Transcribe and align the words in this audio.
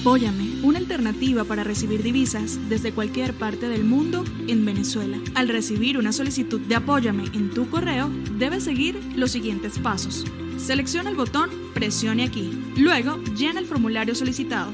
Apóyame, 0.00 0.60
una 0.62 0.78
alternativa 0.78 1.42
para 1.42 1.64
recibir 1.64 2.04
divisas 2.04 2.56
desde 2.68 2.92
cualquier 2.92 3.34
parte 3.34 3.68
del 3.68 3.82
mundo 3.82 4.24
en 4.46 4.64
Venezuela. 4.64 5.18
Al 5.34 5.48
recibir 5.48 5.98
una 5.98 6.12
solicitud 6.12 6.60
de 6.60 6.76
Apóyame 6.76 7.24
en 7.32 7.50
tu 7.50 7.68
correo, 7.68 8.08
debes 8.38 8.62
seguir 8.62 8.98
los 9.16 9.32
siguientes 9.32 9.76
pasos. 9.80 10.24
Selecciona 10.56 11.10
el 11.10 11.16
botón 11.16 11.50
Presione 11.74 12.22
aquí. 12.22 12.48
Luego, 12.76 13.18
llena 13.36 13.58
el 13.58 13.66
formulario 13.66 14.14
solicitado. 14.14 14.72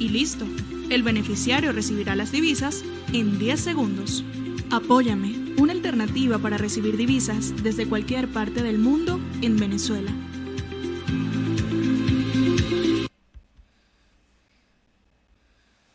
Y 0.00 0.08
listo. 0.08 0.44
El 0.90 1.04
beneficiario 1.04 1.70
recibirá 1.70 2.16
las 2.16 2.32
divisas 2.32 2.82
en 3.12 3.38
10 3.38 3.60
segundos. 3.60 4.24
Apóyame, 4.70 5.54
una 5.56 5.72
alternativa 5.72 6.38
para 6.38 6.58
recibir 6.58 6.96
divisas 6.96 7.54
desde 7.62 7.86
cualquier 7.86 8.26
parte 8.26 8.64
del 8.64 8.78
mundo 8.78 9.20
en 9.40 9.56
Venezuela. 9.56 10.12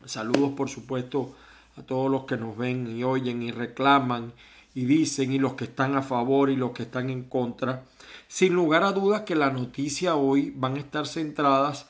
saludos 0.05 0.53
por 0.57 0.69
supuesto 0.69 1.35
a 1.77 1.83
todos 1.83 2.09
los 2.09 2.23
que 2.23 2.37
nos 2.37 2.57
ven 2.57 2.97
y 2.97 3.03
oyen 3.03 3.43
y 3.43 3.51
reclaman 3.51 4.33
y 4.73 4.85
dicen 4.85 5.31
y 5.31 5.39
los 5.39 5.53
que 5.53 5.65
están 5.65 5.95
a 5.95 6.01
favor 6.01 6.49
y 6.49 6.55
los 6.55 6.71
que 6.71 6.83
están 6.83 7.09
en 7.09 7.23
contra. 7.23 7.83
Sin 8.27 8.53
lugar 8.53 8.83
a 8.83 8.91
dudas 8.91 9.21
que 9.21 9.35
la 9.35 9.49
noticia 9.49 10.15
hoy 10.15 10.53
van 10.55 10.75
a 10.75 10.79
estar 10.79 11.07
centradas 11.07 11.87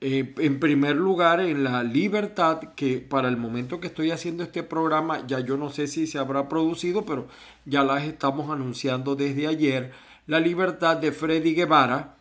eh, 0.00 0.32
en 0.38 0.60
primer 0.60 0.94
lugar 0.94 1.40
en 1.40 1.64
la 1.64 1.82
libertad 1.82 2.60
que 2.76 2.98
para 3.00 3.28
el 3.28 3.36
momento 3.36 3.80
que 3.80 3.88
estoy 3.88 4.12
haciendo 4.12 4.44
este 4.44 4.62
programa 4.62 5.26
ya 5.26 5.40
yo 5.40 5.56
no 5.56 5.70
sé 5.70 5.88
si 5.88 6.06
se 6.06 6.18
habrá 6.18 6.48
producido 6.48 7.04
pero 7.04 7.26
ya 7.64 7.82
las 7.82 8.04
estamos 8.04 8.48
anunciando 8.48 9.16
desde 9.16 9.48
ayer 9.48 9.90
la 10.28 10.38
libertad 10.38 10.98
de 10.98 11.10
Freddy 11.10 11.52
Guevara 11.52 12.14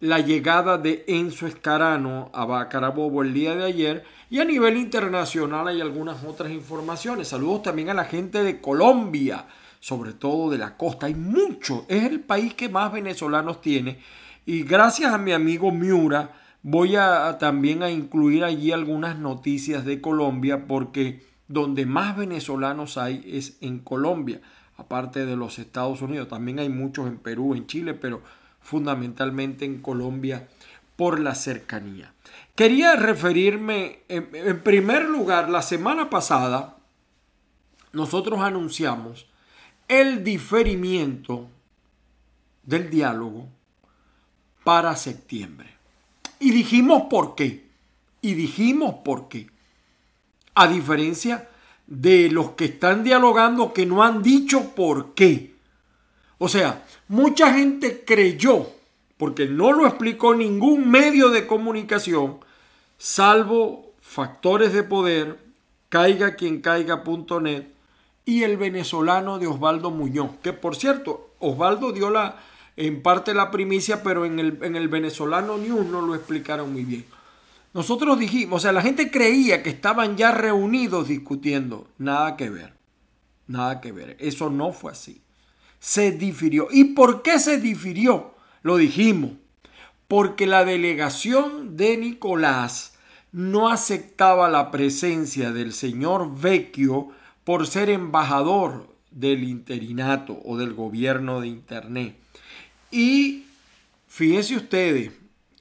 la 0.00 0.18
llegada 0.18 0.76
de 0.76 1.06
Enzo 1.08 1.46
Escarano 1.46 2.30
a 2.34 2.68
Carabobo 2.68 3.22
el 3.22 3.32
día 3.32 3.56
de 3.56 3.64
ayer 3.64 4.04
y 4.28 4.40
a 4.40 4.44
nivel 4.44 4.76
internacional 4.76 5.68
hay 5.68 5.80
algunas 5.80 6.24
otras 6.24 6.50
informaciones 6.50 7.28
saludos 7.28 7.62
también 7.62 7.90
a 7.90 7.94
la 7.94 8.04
gente 8.04 8.42
de 8.42 8.60
Colombia 8.60 9.46
sobre 9.86 10.14
todo 10.14 10.50
de 10.50 10.58
la 10.58 10.76
costa. 10.76 11.06
Hay 11.06 11.14
mucho, 11.14 11.84
es 11.88 12.02
el 12.02 12.18
país 12.18 12.54
que 12.54 12.68
más 12.68 12.92
venezolanos 12.92 13.60
tiene. 13.60 14.00
Y 14.44 14.64
gracias 14.64 15.12
a 15.12 15.18
mi 15.18 15.30
amigo 15.32 15.70
Miura, 15.70 16.34
voy 16.62 16.96
a, 16.96 17.38
también 17.38 17.84
a 17.84 17.90
incluir 17.90 18.42
allí 18.42 18.72
algunas 18.72 19.16
noticias 19.16 19.84
de 19.84 20.00
Colombia, 20.00 20.66
porque 20.66 21.24
donde 21.46 21.86
más 21.86 22.16
venezolanos 22.16 22.98
hay 22.98 23.22
es 23.26 23.58
en 23.60 23.78
Colombia, 23.78 24.40
aparte 24.76 25.24
de 25.24 25.36
los 25.36 25.60
Estados 25.60 26.02
Unidos. 26.02 26.26
También 26.26 26.58
hay 26.58 26.68
muchos 26.68 27.06
en 27.06 27.18
Perú, 27.18 27.54
en 27.54 27.68
Chile, 27.68 27.94
pero 27.94 28.22
fundamentalmente 28.60 29.64
en 29.64 29.80
Colombia 29.80 30.48
por 30.96 31.20
la 31.20 31.36
cercanía. 31.36 32.12
Quería 32.56 32.96
referirme, 32.96 34.00
en 34.08 34.62
primer 34.62 35.04
lugar, 35.04 35.50
la 35.50 35.62
semana 35.62 36.10
pasada 36.10 36.78
nosotros 37.92 38.40
anunciamos 38.40 39.26
el 39.88 40.24
diferimiento 40.24 41.48
del 42.62 42.90
diálogo 42.90 43.48
para 44.64 44.96
septiembre. 44.96 45.68
Y 46.40 46.50
dijimos 46.50 47.04
por 47.08 47.34
qué. 47.34 47.66
Y 48.20 48.34
dijimos 48.34 48.96
por 49.04 49.28
qué. 49.28 49.48
A 50.54 50.66
diferencia 50.66 51.48
de 51.86 52.30
los 52.30 52.50
que 52.52 52.64
están 52.66 53.04
dialogando 53.04 53.72
que 53.72 53.86
no 53.86 54.02
han 54.02 54.22
dicho 54.22 54.74
por 54.74 55.14
qué. 55.14 55.54
O 56.38 56.48
sea, 56.48 56.84
mucha 57.08 57.54
gente 57.54 58.04
creyó, 58.04 58.66
porque 59.16 59.46
no 59.46 59.72
lo 59.72 59.86
explicó 59.86 60.34
ningún 60.34 60.90
medio 60.90 61.30
de 61.30 61.46
comunicación, 61.46 62.40
salvo 62.98 63.94
factores 64.00 64.72
de 64.72 64.82
poder, 64.82 65.38
caiga 65.88 66.36
quien 66.36 66.60
caiga.net, 66.60 67.64
y 68.24 68.42
el 68.42 68.56
venezolano 68.56 69.38
de 69.38 69.46
Osvaldo 69.46 69.90
Muñoz, 69.90 70.32
que 70.42 70.52
por 70.52 70.76
cierto, 70.76 71.30
Osvaldo 71.38 71.92
dio 71.92 72.10
la, 72.10 72.40
en 72.76 73.02
parte 73.02 73.34
la 73.34 73.50
primicia, 73.50 74.02
pero 74.02 74.24
en 74.24 74.38
el, 74.38 74.58
en 74.62 74.76
el 74.76 74.88
venezolano 74.88 75.56
News 75.58 75.86
no 75.86 76.02
lo 76.02 76.14
explicaron 76.14 76.72
muy 76.72 76.84
bien. 76.84 77.04
Nosotros 77.72 78.18
dijimos, 78.18 78.56
o 78.56 78.60
sea, 78.60 78.72
la 78.72 78.80
gente 78.80 79.10
creía 79.10 79.62
que 79.62 79.68
estaban 79.68 80.16
ya 80.16 80.32
reunidos 80.32 81.08
discutiendo, 81.08 81.88
nada 81.98 82.36
que 82.36 82.48
ver. 82.48 82.74
nada 83.46 83.80
que 83.80 83.92
ver. 83.92 84.16
Eso 84.18 84.50
no 84.50 84.72
fue 84.72 84.92
así. 84.92 85.20
Se 85.78 86.10
difirió. 86.12 86.68
¿Y 86.70 86.84
por 86.94 87.22
qué 87.22 87.38
se 87.38 87.58
difirió? 87.58 88.34
Lo 88.62 88.76
dijimos. 88.76 89.32
Porque 90.08 90.46
la 90.46 90.64
delegación 90.64 91.76
de 91.76 91.96
Nicolás 91.96 92.96
no 93.32 93.68
aceptaba 93.68 94.48
la 94.48 94.70
presencia 94.70 95.52
del 95.52 95.72
señor 95.72 96.40
Vecchio 96.40 97.08
por 97.44 97.66
ser 97.66 97.90
embajador 97.90 98.88
del 99.10 99.44
interinato 99.44 100.40
o 100.44 100.56
del 100.56 100.74
gobierno 100.74 101.40
de 101.40 101.48
Internet. 101.48 102.16
Y 102.90 103.44
fíjense 104.06 104.56
ustedes 104.56 105.12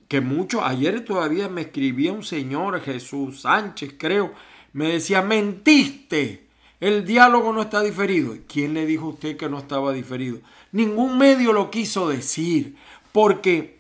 que 0.08 0.22
mucho, 0.22 0.64
ayer 0.64 1.04
todavía 1.04 1.50
me 1.50 1.62
escribía 1.62 2.14
un 2.14 2.24
señor, 2.24 2.80
Jesús 2.82 3.42
Sánchez, 3.42 3.96
creo, 3.98 4.34
me 4.74 4.90
decía, 4.90 5.22
mentiste, 5.22 6.46
el 6.80 7.06
diálogo 7.06 7.52
no 7.54 7.62
está 7.64 7.82
diferido. 7.82 8.38
¿Quién 8.48 8.74
le 8.74 8.86
dijo 8.86 9.08
a 9.08 9.10
usted 9.10 9.38
que 9.38 9.50
no 9.50 9.58
estaba 9.58 9.94
diferido? 9.94 10.40
Ningún 10.72 11.18
medio 11.18 11.54
lo 11.54 11.72
quiso 11.72 12.10
decir, 12.10 12.76
porque 13.12 13.75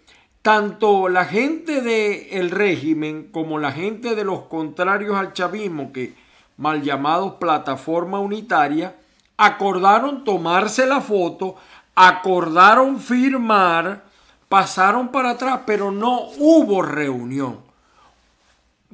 tanto 0.45 1.09
la 1.09 1.25
gente 1.25 1.81
del 1.81 2.51
régimen 2.51 3.29
como 3.31 3.57
la 3.57 3.71
gente 3.71 4.13
de 4.13 4.23
los 4.23 4.43
contrarios 4.43 5.17
al 5.17 5.33
chavismo, 5.33 5.91
que 5.91 6.13
mal 6.57 6.83
llamados 6.83 7.37
plataforma 7.39 8.19
unitaria, 8.19 8.95
acordaron 9.37 10.23
tomarse 10.23 10.85
la 10.85 11.01
foto, 11.01 11.55
acordaron 11.95 12.99
firmar, 12.99 14.03
pasaron 14.47 15.07
para 15.07 15.31
atrás, 15.31 15.61
pero 15.65 15.89
no 15.89 16.27
hubo 16.37 16.83
reunión. 16.83 17.61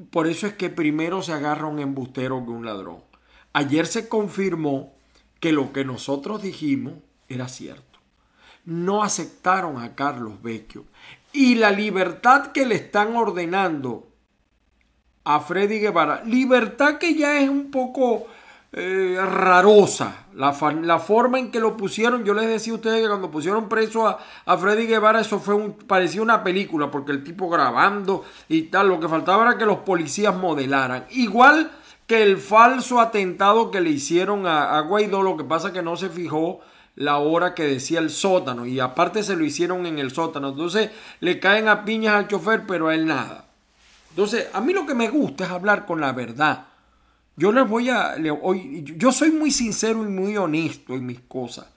Por 0.09 0.27
eso 0.27 0.47
es 0.47 0.54
que 0.54 0.69
primero 0.69 1.21
se 1.21 1.33
agarra 1.33 1.68
un 1.68 1.80
embustero 1.80 2.45
que 2.45 2.51
un 2.51 2.65
ladrón. 2.65 3.00
Ayer 3.51 3.88
se 3.88 4.07
confirmó 4.07 4.94
que 5.42 5.51
lo 5.51 5.74
que 5.74 5.83
nosotros 5.83 6.42
dijimos 6.42 6.94
era 7.27 7.50
cierto. 7.50 8.00
No 8.63 9.04
aceptaron 9.04 9.81
a 9.81 9.95
Carlos 9.95 10.42
Vecchio. 10.42 10.86
Y 11.33 11.56
la 11.56 11.72
libertad 11.72 12.51
que 12.51 12.66
le 12.66 12.75
están 12.75 13.16
ordenando 13.16 14.07
a 15.24 15.39
Freddy 15.39 15.80
Guevara, 15.80 16.24
libertad 16.25 16.98
que 16.98 17.16
ya 17.16 17.39
es 17.39 17.50
un 17.50 17.72
poco 17.72 18.28
eh, 18.74 19.18
rarosa. 19.22 20.28
La, 20.33 20.56
la, 20.81 21.00
forma 21.00 21.39
en 21.39 21.51
que 21.51 21.60
lo 21.60 21.75
pusieron, 21.75 22.24
yo 22.24 22.33
les 22.33 22.48
decía 22.48 22.72
a 22.74 22.78
ustedes 22.78 23.01
que 23.01 23.07
cuando 23.07 23.30
pusieron 23.30 23.68
preso 23.68 24.07
a, 24.07 24.19
a 24.45 24.57
Freddy 24.57 24.88
Guevara, 24.88 25.19
eso 25.19 25.39
fue 25.39 25.54
un, 25.54 25.74
parecía 25.74 26.22
una 26.22 26.44
película, 26.44 26.89
porque 26.89 27.12
el 27.12 27.24
tipo 27.24 27.50
grabando 27.50 28.24
y 28.48 28.63
tal, 28.63 28.88
lo 28.88 29.00
que 29.00 29.10
faltaba 29.10 29.44
era 29.44 29.57
que 29.57 29.66
los 29.66 29.80
policías 29.80 30.36
modelaran. 30.36 31.06
Igual 31.12 31.72
que 32.07 32.24
el 32.24 32.38
falso 32.38 33.00
atentado 33.00 33.72
que 33.72 33.81
le 33.81 33.89
hicieron 33.89 34.48
a, 34.48 34.78
a 34.78 34.81
Guaidó, 34.81 35.22
lo 35.22 35.38
que 35.38 35.44
pasa 35.44 35.74
que 35.74 35.81
no 35.81 35.98
se 35.98 36.10
fijó 36.10 36.62
la 36.96 37.18
hora 37.18 37.54
que 37.54 37.64
decía 37.64 38.00
el 38.00 38.10
sótano, 38.10 38.66
y 38.66 38.80
aparte 38.80 39.24
se 39.24 39.36
lo 39.36 39.46
hicieron 39.46 39.86
en 39.86 40.00
el 40.00 40.12
sótano. 40.12 40.50
Entonces 40.50 40.92
le 41.20 41.40
caen 41.40 41.68
a 41.68 41.86
piñas 41.86 42.16
al 42.16 42.28
chofer, 42.28 42.66
pero 42.68 42.90
a 42.90 42.96
él 42.96 43.06
nada. 43.06 43.46
Entonces, 44.10 44.48
a 44.54 44.60
mí 44.60 44.74
lo 44.74 44.86
que 44.86 44.94
me 44.94 45.10
gusta 45.10 45.46
es 45.46 45.52
hablar 45.52 45.86
con 45.86 46.02
la 46.02 46.12
verdad 46.12 46.68
yo 47.42 47.52
les 47.52 47.68
voy 47.68 47.90
a. 47.90 48.18
yo 48.20 49.12
soy 49.12 49.32
muy 49.32 49.52
sincero 49.52 50.04
y 50.04 50.10
muy 50.10 50.38
honesto 50.38 50.94
en 50.94 51.06
mis 51.06 51.22
cosas. 51.22 51.68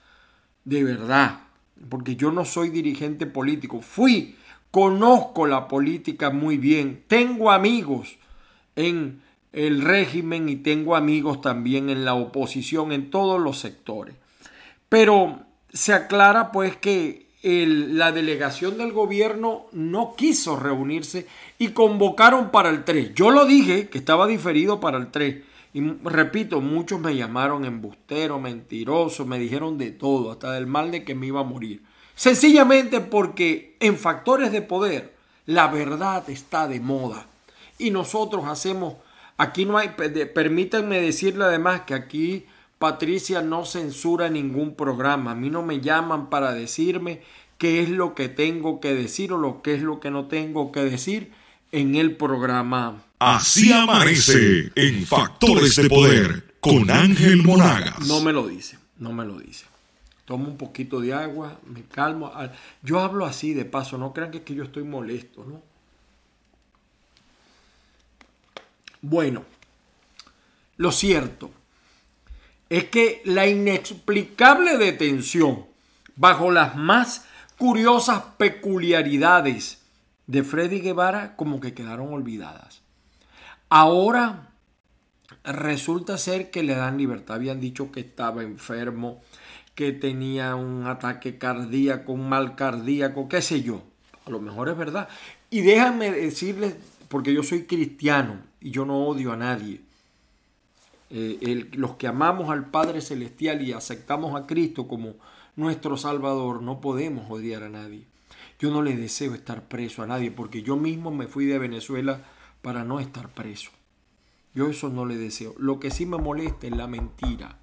De 0.64 0.84
verdad. 0.84 1.40
Porque 1.88 2.16
yo 2.16 2.30
no 2.30 2.44
soy 2.44 2.70
dirigente 2.70 3.26
político. 3.26 3.80
Fui. 3.80 4.36
Conozco 4.70 5.46
la 5.46 5.68
política 5.68 6.30
muy 6.30 6.58
bien. 6.58 7.04
Tengo 7.06 7.50
amigos 7.50 8.16
en 8.76 9.22
el 9.52 9.82
régimen 9.82 10.48
y 10.48 10.56
tengo 10.56 10.96
amigos 10.96 11.40
también 11.40 11.88
en 11.88 12.04
la 12.04 12.14
oposición, 12.14 12.92
en 12.92 13.08
todos 13.08 13.40
los 13.40 13.58
sectores. 13.58 14.16
Pero 14.94 15.40
se 15.72 15.92
aclara 15.92 16.52
pues 16.52 16.76
que 16.76 17.26
la 17.42 18.12
delegación 18.12 18.78
del 18.78 18.92
gobierno 18.92 19.66
no 19.72 20.14
quiso 20.16 20.54
reunirse 20.54 21.26
y 21.58 21.70
convocaron 21.70 22.52
para 22.52 22.70
el 22.70 22.84
3. 22.84 23.12
Yo 23.12 23.32
lo 23.32 23.44
dije 23.44 23.88
que 23.88 23.98
estaba 23.98 24.28
diferido 24.28 24.78
para 24.78 24.98
el 24.98 25.10
3. 25.10 25.42
Y 25.72 25.80
repito, 26.04 26.60
muchos 26.60 27.00
me 27.00 27.16
llamaron 27.16 27.64
embustero, 27.64 28.38
mentiroso, 28.38 29.26
me 29.26 29.40
dijeron 29.40 29.78
de 29.78 29.90
todo, 29.90 30.30
hasta 30.30 30.52
del 30.52 30.68
mal 30.68 30.92
de 30.92 31.02
que 31.02 31.16
me 31.16 31.26
iba 31.26 31.40
a 31.40 31.42
morir. 31.42 31.82
Sencillamente 32.14 33.00
porque 33.00 33.74
en 33.80 33.98
factores 33.98 34.52
de 34.52 34.62
poder 34.62 35.12
la 35.44 35.66
verdad 35.66 36.30
está 36.30 36.68
de 36.68 36.78
moda. 36.78 37.26
Y 37.78 37.90
nosotros 37.90 38.44
hacemos, 38.46 38.94
aquí 39.38 39.64
no 39.64 39.76
hay, 39.76 39.88
permítanme 39.88 41.00
decirle 41.00 41.46
además 41.46 41.80
que 41.80 41.94
aquí 41.94 42.46
Patricia 42.78 43.40
no 43.42 43.64
censura 43.64 44.28
ningún 44.28 44.74
programa. 44.74 45.32
A 45.32 45.34
mí 45.34 45.50
no 45.50 45.62
me 45.62 45.80
llaman 45.80 46.28
para 46.28 46.52
decirme 46.52 47.22
qué 47.58 47.82
es 47.82 47.88
lo 47.88 48.14
que 48.14 48.28
tengo 48.28 48.80
que 48.80 48.94
decir 48.94 49.32
o 49.32 49.38
lo 49.38 49.62
que 49.62 49.74
es 49.74 49.82
lo 49.82 50.00
que 50.00 50.10
no 50.10 50.26
tengo 50.26 50.72
que 50.72 50.80
decir 50.80 51.32
en 51.72 51.94
el 51.94 52.16
programa. 52.16 53.02
Así 53.18 53.72
amanece 53.72 54.70
en 54.74 55.06
Factores 55.06 55.76
de 55.76 55.88
Poder 55.88 56.54
con 56.60 56.90
Ángel 56.90 57.42
Monagas. 57.42 58.00
No 58.06 58.20
me 58.20 58.32
lo 58.32 58.46
dice, 58.48 58.78
no 58.98 59.12
me 59.12 59.24
lo 59.24 59.38
dice. 59.38 59.66
Tomo 60.24 60.48
un 60.48 60.56
poquito 60.56 61.00
de 61.00 61.12
agua, 61.12 61.60
me 61.66 61.82
calmo. 61.82 62.32
Yo 62.82 63.00
hablo 63.00 63.26
así 63.26 63.54
de 63.54 63.64
paso, 63.64 63.98
no 63.98 64.12
crean 64.12 64.30
que 64.30 64.38
es 64.38 64.44
que 64.44 64.54
yo 64.54 64.64
estoy 64.64 64.82
molesto, 64.84 65.44
¿no? 65.44 65.62
Bueno, 69.02 69.44
lo 70.78 70.90
cierto 70.92 71.50
es 72.74 72.86
que 72.86 73.22
la 73.24 73.46
inexplicable 73.46 74.78
detención 74.78 75.64
bajo 76.16 76.50
las 76.50 76.74
más 76.74 77.24
curiosas 77.56 78.20
peculiaridades 78.36 79.80
de 80.26 80.42
Freddy 80.42 80.80
Guevara 80.80 81.36
como 81.36 81.60
que 81.60 81.72
quedaron 81.72 82.12
olvidadas. 82.12 82.82
Ahora 83.68 84.50
resulta 85.44 86.18
ser 86.18 86.50
que 86.50 86.64
le 86.64 86.74
dan 86.74 86.98
libertad. 86.98 87.36
Habían 87.36 87.60
dicho 87.60 87.92
que 87.92 88.00
estaba 88.00 88.42
enfermo, 88.42 89.22
que 89.76 89.92
tenía 89.92 90.56
un 90.56 90.88
ataque 90.88 91.38
cardíaco, 91.38 92.12
un 92.12 92.28
mal 92.28 92.56
cardíaco, 92.56 93.28
qué 93.28 93.40
sé 93.40 93.62
yo. 93.62 93.84
A 94.26 94.30
lo 94.30 94.40
mejor 94.40 94.68
es 94.68 94.76
verdad. 94.76 95.08
Y 95.48 95.60
déjame 95.60 96.10
decirles, 96.10 96.74
porque 97.06 97.32
yo 97.32 97.44
soy 97.44 97.66
cristiano 97.66 98.40
y 98.60 98.72
yo 98.72 98.84
no 98.84 99.06
odio 99.06 99.32
a 99.32 99.36
nadie. 99.36 99.80
Eh, 101.10 101.68
los 101.72 101.96
que 101.96 102.06
amamos 102.06 102.50
al 102.50 102.70
Padre 102.70 103.00
Celestial 103.00 103.62
y 103.62 103.72
aceptamos 103.72 104.34
a 104.34 104.46
Cristo 104.46 104.88
como 104.88 105.14
nuestro 105.56 105.96
Salvador, 105.96 106.62
no 106.62 106.80
podemos 106.80 107.30
odiar 107.30 107.62
a 107.62 107.68
nadie. 107.68 108.04
Yo 108.58 108.70
no 108.70 108.82
le 108.82 108.96
deseo 108.96 109.34
estar 109.34 109.64
preso 109.64 110.02
a 110.02 110.06
nadie 110.06 110.30
porque 110.30 110.62
yo 110.62 110.76
mismo 110.76 111.10
me 111.10 111.26
fui 111.26 111.44
de 111.44 111.58
Venezuela 111.58 112.20
para 112.62 112.84
no 112.84 113.00
estar 113.00 113.28
preso. 113.28 113.70
Yo 114.54 114.68
eso 114.68 114.88
no 114.88 115.04
le 115.04 115.16
deseo. 115.16 115.54
Lo 115.58 115.80
que 115.80 115.90
sí 115.90 116.06
me 116.06 116.18
molesta 116.18 116.66
es 116.66 116.76
la 116.76 116.86
mentira, 116.86 117.58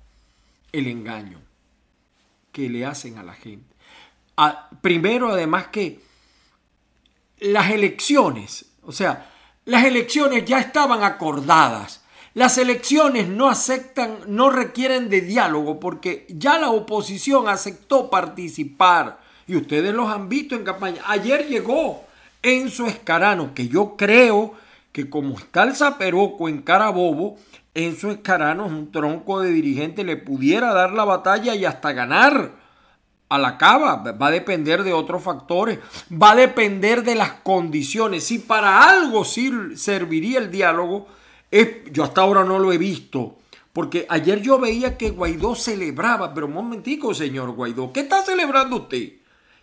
el 0.71 0.87
engaño 0.87 1.39
que 2.51 2.69
le 2.69 2.85
hacen 2.85 3.17
a 3.17 3.23
la 3.23 3.33
gente. 3.33 3.73
primero, 4.81 5.29
además 5.29 5.67
que 5.67 6.01
las 7.39 7.71
elecciones, 7.71 8.65
o 8.83 8.91
sea, 8.91 9.31
las 9.65 9.85
elecciones 9.85 10.45
ya 10.45 10.59
estaban 10.59 11.03
acordadas. 11.03 12.00
Las 12.33 12.57
elecciones 12.57 13.27
no 13.27 13.49
aceptan, 13.49 14.19
no 14.27 14.49
requieren 14.49 15.09
de 15.09 15.19
diálogo 15.19 15.81
porque 15.81 16.25
ya 16.29 16.59
la 16.59 16.69
oposición 16.69 17.49
aceptó 17.49 18.09
participar 18.09 19.19
y 19.47 19.57
ustedes 19.57 19.93
los 19.93 20.09
han 20.09 20.29
visto 20.29 20.55
en 20.55 20.63
campaña. 20.63 21.01
Ayer 21.07 21.47
llegó 21.47 22.05
Enzo 22.41 22.87
Escarano, 22.87 23.53
que 23.53 23.67
yo 23.67 23.97
creo 23.97 24.53
que 24.93 25.09
como 25.09 25.37
está 25.37 25.63
el 25.63 25.75
Zaperoco 25.75 26.47
en 26.47 26.61
Carabobo, 26.61 27.35
Enzo 27.73 28.11
Escarano 28.11 28.65
es 28.65 28.71
un 28.71 28.91
tronco 28.91 29.41
de 29.41 29.49
dirigente, 29.49 30.05
le 30.05 30.15
pudiera 30.15 30.73
dar 30.73 30.93
la 30.93 31.03
batalla 31.03 31.53
y 31.53 31.65
hasta 31.65 31.91
ganar 31.91 32.51
a 33.27 33.37
la 33.37 33.57
cava. 33.57 33.95
Va 34.13 34.27
a 34.27 34.31
depender 34.31 34.83
de 34.83 34.93
otros 34.93 35.21
factores, 35.21 35.79
va 36.11 36.31
a 36.31 36.35
depender 36.35 37.03
de 37.03 37.15
las 37.15 37.33
condiciones. 37.33 38.23
Si 38.23 38.39
para 38.39 38.89
algo 38.89 39.25
serviría 39.25 40.39
el 40.39 40.49
diálogo, 40.49 41.07
yo 41.91 42.03
hasta 42.03 42.21
ahora 42.21 42.43
no 42.43 42.59
lo 42.59 42.71
he 42.71 42.77
visto. 42.77 43.37
Porque 43.73 44.05
ayer 44.09 44.41
yo 44.41 44.59
veía 44.59 44.97
que 44.97 45.11
Guaidó 45.11 45.55
celebraba, 45.55 46.33
pero 46.33 46.47
un 46.47 46.53
momentico, 46.53 47.13
señor 47.13 47.51
Guaidó, 47.51 47.93
¿qué 47.93 48.01
está 48.01 48.21
celebrando 48.23 48.77
usted? 48.77 49.13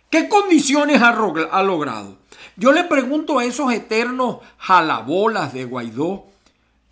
¿Qué 0.09 0.27
condiciones 0.27 1.01
ha, 1.03 1.13
logrado? 1.61 2.17
Yo 2.55 2.71
le 2.71 2.83
pregunto 2.85 3.37
a 3.37 3.45
esos 3.45 3.71
eternos 3.71 4.37
jalabolas 4.57 5.53
de 5.53 5.65
Guaidó, 5.65 6.25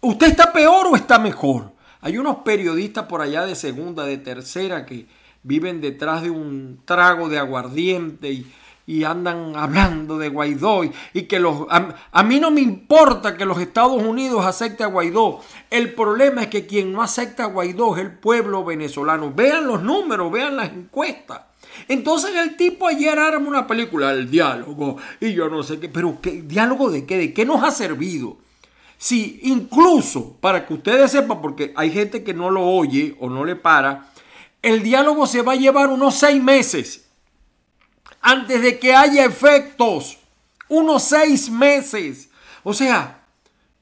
¿usted 0.01 0.27
está 0.27 0.53
peor 0.53 0.87
o 0.91 0.95
está 0.95 1.17
mejor? 1.17 1.71
Hay 2.01 2.19
unos 2.19 2.37
periodistas 2.37 3.07
por 3.07 3.21
allá 3.21 3.47
de 3.47 3.55
segunda, 3.55 4.05
de 4.05 4.19
tercera, 4.19 4.85
que 4.85 5.07
viven 5.41 5.81
detrás 5.81 6.21
de 6.21 6.29
un 6.29 6.81
trago 6.85 7.29
de 7.29 7.39
aguardiente 7.39 8.31
y, 8.31 8.45
y 8.87 9.03
andan 9.03 9.53
hablando 9.57 10.17
de 10.17 10.29
Guaidó 10.29 10.85
y, 11.13 11.23
que 11.23 11.39
los... 11.39 11.67
A, 11.69 12.23
mí 12.23 12.39
no 12.39 12.51
me 12.51 12.61
importa 12.61 13.35
que 13.35 13.43
los 13.43 13.59
Estados 13.59 14.01
Unidos 14.01 14.45
acepte 14.45 14.85
a 14.85 14.87
Guaidó. 14.87 15.41
El 15.69 15.93
problema 15.93 16.43
es 16.43 16.47
que 16.47 16.65
quien 16.65 16.93
no 16.93 17.01
acepta 17.01 17.43
a 17.43 17.47
Guaidó 17.47 17.97
es 17.97 18.03
el 18.03 18.17
pueblo 18.17 18.63
venezolano. 18.63 19.33
Vean 19.35 19.67
los 19.67 19.83
números, 19.83 20.31
vean 20.31 20.55
las 20.55 20.71
encuestas. 20.71 21.41
Entonces 21.89 22.33
el 22.37 22.55
tipo 22.55 22.87
ayer 22.87 23.19
arma 23.19 23.45
una 23.45 23.67
película, 23.67 24.11
el 24.11 24.31
diálogo, 24.31 24.95
y 25.19 25.33
yo 25.33 25.49
no 25.49 25.63
sé 25.63 25.79
qué, 25.79 25.89
pero 25.89 26.19
¿qué, 26.21 26.41
¿diálogo 26.41 26.89
de 26.89 27.05
qué? 27.05 27.17
¿De 27.17 27.33
qué 27.33 27.45
nos 27.45 27.61
ha 27.63 27.71
servido? 27.71 28.37
Si 28.97 29.41
incluso, 29.43 30.37
para 30.39 30.65
que 30.65 30.73
ustedes 30.73 31.11
sepan, 31.11 31.41
porque 31.41 31.73
hay 31.75 31.91
gente 31.91 32.23
que 32.23 32.33
no 32.33 32.49
lo 32.49 32.65
oye 32.65 33.15
o 33.19 33.29
no 33.29 33.43
le 33.43 33.57
para, 33.57 34.09
el 34.61 34.81
diálogo 34.81 35.27
se 35.27 35.41
va 35.41 35.51
a 35.51 35.57
llevar 35.57 35.89
unos 35.89 36.15
seis 36.15 36.41
meses 36.41 37.06
antes 38.21 38.61
de 38.61 38.79
que 38.79 38.93
haya 38.93 39.25
efectos. 39.25 40.17
Unos 40.69 41.03
seis 41.03 41.49
meses. 41.49 42.29
O 42.63 42.73
sea, 42.73 43.23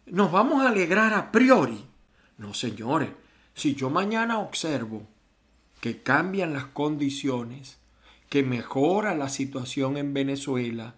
nos 0.05 0.31
vamos 0.31 0.63
a 0.63 0.69
alegrar 0.69 1.13
a 1.13 1.31
priori. 1.31 1.83
No, 2.37 2.53
señores, 2.53 3.09
si 3.53 3.75
yo 3.75 3.89
mañana 3.89 4.39
observo 4.39 5.07
que 5.81 6.01
cambian 6.01 6.53
las 6.53 6.65
condiciones, 6.65 7.77
que 8.29 8.43
mejora 8.43 9.15
la 9.15 9.29
situación 9.29 9.97
en 9.97 10.13
Venezuela, 10.13 10.95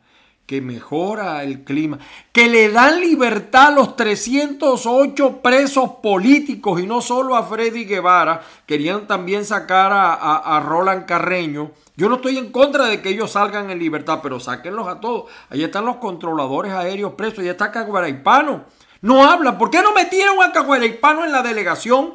que 0.48 0.62
mejora 0.62 1.44
el 1.44 1.64
clima, 1.64 2.00
que 2.32 2.50
le 2.50 2.70
dan 2.72 3.00
libertad 3.00 3.68
a 3.68 3.72
los 3.72 3.96
308 3.96 5.42
presos 5.44 5.92
políticos 6.02 6.82
y 6.82 6.88
no 6.88 7.02
solo 7.02 7.36
a 7.36 7.44
Freddy 7.44 7.86
Guevara, 7.86 8.42
querían 8.66 9.06
también 9.06 9.46
sacar 9.46 9.92
a, 9.92 10.14
a 10.14 10.60
Roland 10.62 11.06
Carreño, 11.06 11.72
yo 11.98 12.10
no 12.10 12.18
estoy 12.18 12.38
en 12.38 12.52
contra 12.52 12.86
de 12.86 13.02
que 13.02 13.10
ellos 13.10 13.32
salgan 13.32 13.72
en 13.72 13.80
libertad, 13.80 14.20
pero 14.22 14.40
sáquenlos 14.40 14.88
a 14.88 15.00
todos. 15.00 15.32
Ahí 15.50 15.64
están 15.64 15.84
los 15.84 15.96
controladores 15.96 16.72
aéreos 16.72 17.14
presos, 17.14 17.40
ahí 17.40 17.50
está 17.50 17.72
Caguaraipano. 17.72 18.66
No 19.02 19.26
hablan. 19.26 19.58
¿Por 19.58 19.72
qué 19.72 19.82
no 19.82 19.94
metieron 19.94 20.44
a 20.44 20.52
Caguaraipano 20.52 21.26
en 21.26 21.32
la 21.32 21.42
delegación 21.42 22.14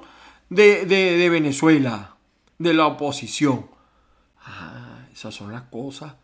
de, 0.49 1.29
Venezuela, 1.29 2.15
de 2.59 2.75
la 2.75 2.87
oposición? 2.87 3.67
Ah, 4.45 5.01
esas 5.13 5.35
son 5.35 5.51
las 5.51 5.63
cosas 5.63 6.15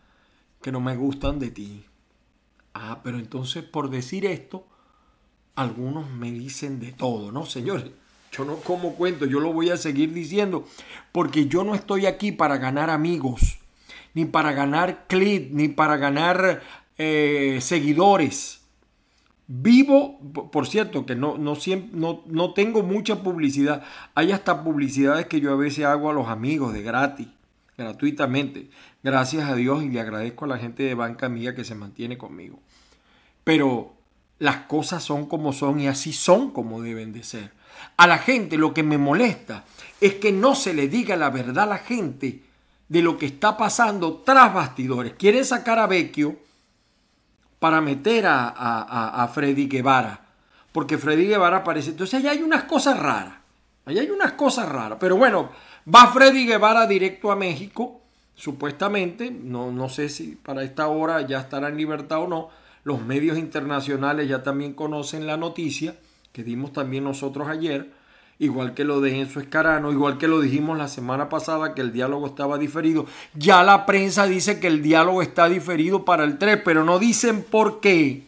que 0.63 0.71
no 0.71 0.79
me 0.81 0.95
gustan 0.95 1.41
de 1.41 1.51
ti. 1.51 1.85
Ah, 2.81 3.01
pero 3.03 3.19
entonces 3.19 3.65
por 3.65 3.91
decir 3.91 4.25
esto, 4.25 4.65
algunos 5.57 6.09
me 6.11 6.31
dicen 6.31 6.79
de 6.79 6.93
todo, 6.93 7.33
¿no, 7.33 7.45
señores? 7.45 7.87
Yo 8.31 8.45
no 8.45 8.57
como 8.57 8.95
cuento, 8.95 9.27
yo 9.27 9.41
lo 9.41 9.53
voy 9.53 9.71
a 9.71 9.77
seguir 9.77 10.13
diciendo, 10.13 10.65
porque 11.11 11.47
yo 11.47 11.65
no 11.65 11.75
estoy 11.75 12.07
aquí 12.07 12.31
para 12.31 12.57
ganar 12.59 12.89
amigos, 12.89 13.59
ni 14.15 14.27
para 14.27 14.53
ganar 14.53 15.07
clip, 15.09 15.53
ni 15.53 15.67
para 15.69 15.97
ganar 15.97 16.63
eh, 16.99 17.59
seguidores. 17.61 18.61
Vivo, 19.49 20.21
por 20.53 20.69
cierto, 20.69 21.05
que 21.05 21.17
no, 21.17 21.37
no, 21.37 21.55
no, 21.93 22.23
no 22.27 22.55
tengo 22.55 22.83
mucha 22.85 23.25
publicidad. 23.25 23.83
Hay 24.15 24.31
hasta 24.31 24.63
publicidades 24.63 25.27
que 25.27 25.41
yo 25.41 25.53
a 25.53 25.57
veces 25.57 25.87
hago 25.87 26.11
a 26.11 26.13
los 26.13 26.29
amigos 26.29 26.75
de 26.75 26.83
gratis, 26.83 27.29
gratuitamente. 27.77 28.71
Gracias 29.03 29.49
a 29.49 29.57
Dios 29.57 29.83
y 29.83 29.89
le 29.89 30.01
agradezco 30.01 30.45
a 30.45 30.49
la 30.49 30.59
gente 30.59 30.85
de 30.85 30.95
Banca 30.95 31.27
Amiga 31.27 31.55
que 31.55 31.65
se 31.65 31.75
mantiene 31.75 32.19
conmigo. 32.19 32.61
Pero 33.49 33.95
las 34.41 34.67
cosas 34.67 35.03
son 35.03 35.25
como 35.25 35.55
son 35.55 35.81
y 35.81 35.89
así 35.89 36.13
son 36.13 36.51
como 36.51 36.83
deben 36.83 37.15
de 37.15 37.25
ser. 37.25 37.51
A 37.97 38.07
la 38.07 38.19
gente 38.19 38.59
lo 38.59 38.75
que 38.75 38.83
me 38.83 38.99
molesta 38.99 39.65
es 40.03 40.17
que 40.17 40.33
no 40.33 40.55
se 40.55 40.75
le 40.75 40.87
diga 40.87 41.17
la 41.17 41.31
verdad 41.31 41.65
a 41.65 41.67
la 41.69 41.79
gente 41.79 42.43
de 42.91 43.01
lo 43.01 43.17
que 43.17 43.25
está 43.25 43.57
pasando 43.57 44.17
tras 44.19 44.53
bastidores. 44.53 45.15
Quieren 45.15 45.47
sacar 45.47 45.79
a 45.79 45.87
Vecchio 45.87 46.37
para 47.59 47.81
meter 47.81 48.27
a, 48.29 49.31
Freddy 49.33 49.67
Guevara, 49.67 50.27
porque 50.71 50.99
Freddy 50.99 51.29
Guevara 51.29 51.57
aparece. 51.57 51.93
Entonces 51.93 52.21
allá 52.21 52.33
hay 52.33 52.43
unas 52.43 52.65
cosas 52.65 52.99
raras. 52.99 53.37
Allá 53.87 54.03
hay 54.03 54.11
unas 54.11 54.33
cosas 54.33 54.69
raras. 54.69 54.99
Pero 55.01 55.17
bueno, 55.17 55.49
va 55.89 56.09
Freddy 56.09 56.45
Guevara 56.45 56.87
directo 56.87 57.33
a 57.33 57.37
México, 57.37 58.03
supuestamente. 58.35 59.31
No, 59.31 59.73
no 59.73 59.89
sé 59.89 60.11
si 60.11 60.37
para 60.37 60.63
esta 60.65 60.89
hora 60.89 61.23
ya 61.23 61.41
estará 61.41 61.69
en 61.69 61.79
libertad 61.79 62.25
o 62.25 62.29
no. 62.29 62.68
Los 62.85 63.03
medios 63.03 63.39
internacionales 63.39 64.29
ya 64.29 64.43
también 64.43 64.75
conocen 64.75 65.27
la 65.27 65.37
noticia 65.37 65.95
que 66.33 66.45
dimos 66.45 66.73
también 66.73 67.05
nosotros 67.05 67.49
ayer, 67.49 67.91
igual 68.39 68.75
que 68.75 68.85
lo 68.85 69.01
de 69.01 69.19
Enzo 69.19 69.41
Escarano, 69.41 69.91
igual 69.91 70.19
que 70.19 70.29
lo 70.29 70.41
dijimos 70.41 70.79
la 70.79 70.87
semana 70.87 71.29
pasada 71.29 71.75
que 71.75 71.81
el 71.81 71.93
diálogo 71.93 72.27
estaba 72.29 72.59
diferido. 72.59 73.07
Ya 73.35 73.65
la 73.65 73.87
prensa 73.87 74.27
dice 74.27 74.61
que 74.61 74.69
el 74.69 74.83
diálogo 74.83 75.23
está 75.23 75.49
diferido 75.49 76.05
para 76.05 76.25
el 76.25 76.39
3, 76.39 76.61
pero 76.65 76.85
no 76.85 76.99
dicen 76.99 77.43
por 77.43 77.81
qué. 77.81 78.23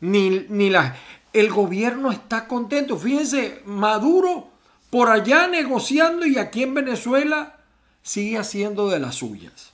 Ni, 0.00 0.46
ni 0.48 0.70
la, 0.70 0.96
el 1.32 1.50
gobierno 1.50 2.12
está 2.12 2.46
contento. 2.46 2.96
Fíjense, 2.96 3.62
Maduro 3.66 4.48
por 4.94 5.10
allá 5.10 5.48
negociando 5.48 6.24
y 6.24 6.38
aquí 6.38 6.62
en 6.62 6.74
Venezuela 6.74 7.56
sigue 8.04 8.38
haciendo 8.38 8.88
de 8.88 9.00
las 9.00 9.16
suyas. 9.16 9.73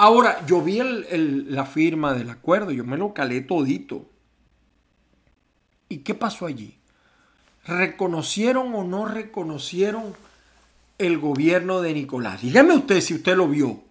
Ahora, 0.00 0.46
yo 0.46 0.62
vi 0.62 0.80
la 0.80 1.66
firma 1.66 2.14
del 2.14 2.30
acuerdo, 2.30 2.70
yo 2.70 2.84
me 2.84 2.96
lo 2.96 3.12
calé 3.12 3.40
todito. 3.40 4.06
¿Y 5.88 5.98
qué 5.98 6.14
pasó 6.14 6.46
allí? 6.46 6.78
¿Reconocieron 7.66 8.72
o 8.76 8.84
no 8.84 9.06
reconocieron 9.06 10.14
el 10.98 11.18
gobierno 11.18 11.80
de 11.80 11.94
Nicolás? 11.94 12.42
Dígame 12.42 12.74
usted 12.74 13.00
si 13.00 13.14
usted 13.14 13.36
lo 13.36 13.48
vio. 13.48 13.82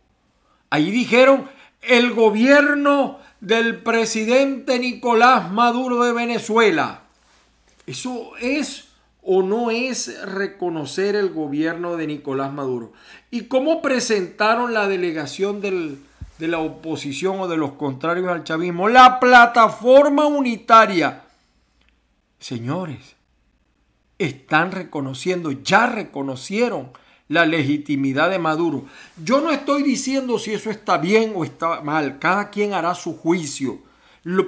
Ahí 0.70 0.92
dijeron 0.92 1.50
el 1.82 2.14
gobierno 2.14 3.20
del 3.42 3.84
presidente 3.84 4.80
Nicolás 4.80 5.52
Maduro 5.52 6.04
de 6.04 6.14
Venezuela. 6.14 7.02
¿Eso 7.86 8.38
es 8.38 8.87
o 9.28 9.44
no 9.44 9.70
es 9.70 10.20
reconocer 10.24 11.16
el 11.16 11.30
gobierno 11.30 11.98
de 11.98 12.08
Nicolás 12.08 12.52
Maduro? 12.52 12.94
¿Y 13.30 13.44
cómo 13.44 13.84
presentaron 13.84 14.74
la 14.74 14.88
delegación 14.88 15.62
de 15.62 16.48
la 16.48 16.60
oposición 16.60 17.40
o 17.42 17.48
de 17.48 17.58
los 17.58 17.74
contrarios 17.74 18.30
al 18.30 18.44
chavismo? 18.44 18.90
La 18.90 19.20
plataforma 19.20 20.26
unitaria 20.26 21.24
Señores, 22.40 23.16
están 24.20 24.72
reconociendo, 24.72 25.52
ya 25.52 25.88
reconocieron 25.88 26.92
la 27.28 27.46
legitimidad 27.46 28.30
de 28.30 28.40
Maduro. 28.40 28.86
Yo 29.24 29.42
no 29.42 29.52
estoy 29.52 29.84
diciendo 29.84 30.40
si 30.40 30.54
eso 30.54 30.70
está 30.70 30.98
bien 30.98 31.34
o 31.36 31.44
está 31.44 31.82
mal, 31.82 32.20
cada 32.20 32.50
quien 32.50 32.74
hará 32.74 32.96
su 32.96 33.18
juicio, 33.18 33.80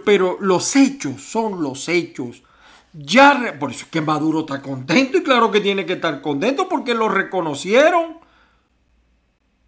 pero 0.05 0.38
los 0.39 0.75
hechos 0.75 1.24
son 1.24 1.63
los 1.63 1.89
hechos. 1.89 2.43
Ya, 2.93 3.55
por 3.60 3.72
eso 3.72 3.86
es 3.86 3.91
que 3.91 4.01
Maduro 4.01 4.41
está 4.41 4.62
contento 4.62 5.17
y 5.17 5.24
claro 5.24 5.51
que 5.51 5.62
tiene 5.62 5.86
que 5.86 5.93
estar 5.93 6.22
contento 6.22 6.67
porque 6.67 6.93
lo 6.93 7.08
reconocieron. 7.08 8.17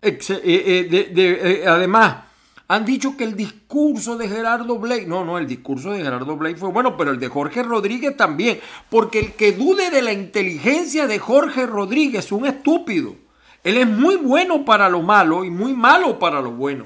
Eh, 0.01 0.17
eh, 0.43 1.11
eh, 1.15 1.63
además, 1.67 2.23
han 2.67 2.85
dicho 2.85 3.15
que 3.15 3.23
el 3.23 3.35
discurso 3.35 4.17
de 4.17 4.27
Gerardo 4.27 4.79
Blake, 4.79 5.05
no, 5.05 5.23
no, 5.23 5.37
el 5.37 5.45
discurso 5.45 5.91
de 5.91 6.01
Gerardo 6.01 6.35
Blake 6.35 6.55
fue 6.55 6.69
bueno, 6.69 6.97
pero 6.97 7.11
el 7.11 7.19
de 7.19 7.27
Jorge 7.27 7.61
Rodríguez 7.61 8.17
también, 8.17 8.59
porque 8.89 9.19
el 9.19 9.33
que 9.33 9.51
dude 9.51 9.91
de 9.91 10.01
la 10.01 10.13
inteligencia 10.13 11.05
de 11.05 11.19
Jorge 11.19 11.67
Rodríguez 11.67 12.25
es 12.25 12.31
un 12.31 12.47
estúpido. 12.47 13.15
Él 13.63 13.77
es 13.77 13.87
muy 13.87 14.15
bueno 14.15 14.65
para 14.65 14.89
lo 14.89 15.01
malo 15.01 15.43
y 15.43 15.51
muy 15.51 15.73
malo 15.73 16.17
para 16.17 16.41
lo 16.41 16.51
bueno. 16.51 16.85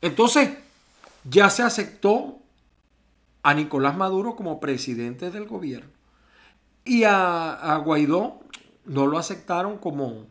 Entonces, 0.00 0.50
ya 1.24 1.50
se 1.50 1.62
aceptó 1.62 2.38
a 3.44 3.54
Nicolás 3.54 3.96
Maduro 3.96 4.34
como 4.34 4.58
presidente 4.58 5.30
del 5.30 5.44
gobierno. 5.44 5.90
Y 6.84 7.04
a, 7.04 7.80
Guaidó 7.84 8.40
no 8.86 9.06
lo 9.06 9.18
aceptaron 9.18 9.78
como, 9.78 10.26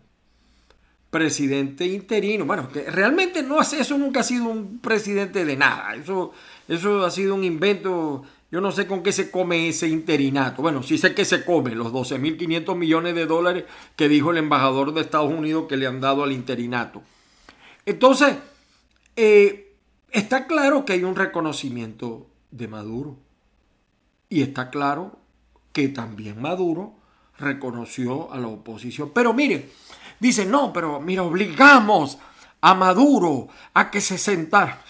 presidente 1.12 1.86
interino. 1.86 2.46
Bueno, 2.46 2.70
que 2.70 2.89
realmente 2.89 3.43
no 3.43 3.62
eso 3.62 3.98
nunca 4.00 4.22
ha 4.22 4.24
sido 4.24 4.46
un 4.46 4.79
presidente 4.79 5.46
de 5.46 5.55
nada. 5.55 5.96
Eso, 5.96 6.34
eso 6.67 7.05
ha 7.05 7.12
sido 7.12 7.36
un 7.36 7.43
invento. 7.43 8.24
Yo 8.51 8.62
no 8.62 8.72
sé 8.72 8.88
con 8.88 9.03
qué 9.03 9.12
se 9.12 9.29
come 9.29 9.70
ese 9.70 9.88
interinato. 9.88 10.63
Bueno, 10.63 10.82
sí 10.82 10.98
sé 10.98 11.13
que 11.13 11.24
se 11.24 11.46
come 11.46 11.75
los 11.75 11.93
12.500 11.93 12.75
millones 12.75 13.13
de 13.13 13.27
dólares 13.27 13.65
que 13.96 14.10
dijo 14.10 14.32
el 14.32 14.38
embajador 14.38 14.91
de 14.91 15.01
Estados 15.01 15.32
Unidos 15.32 15.65
que 15.70 15.77
le 15.77 15.86
han 15.86 16.01
dado 16.01 16.24
al 16.24 16.32
interinato. 16.32 17.03
Entonces, 17.86 18.38
eh, 19.15 19.75
está 20.10 20.48
claro 20.48 20.84
que 20.84 20.93
hay 20.93 21.03
un 21.03 21.15
reconocimiento 21.15 22.27
de 22.53 22.67
Maduro. 22.67 23.17
Y 24.29 24.41
está 24.41 24.69
claro 24.69 25.19
que 25.72 25.89
también 25.89 26.41
Maduro 26.41 26.95
reconoció 27.38 28.31
a 28.31 28.39
la 28.39 28.48
oposición. 28.48 29.12
Pero 29.13 29.33
mire, 29.33 29.69
Dice, 30.24 30.45
no, 30.45 30.72
pero 30.72 31.01
mira, 31.01 31.24
obligamos 31.24 32.17
a 32.62 32.74
Maduro 32.75 33.50
a 33.74 33.91
que 33.91 34.00
se 34.00 34.17
sentara. 34.17 34.81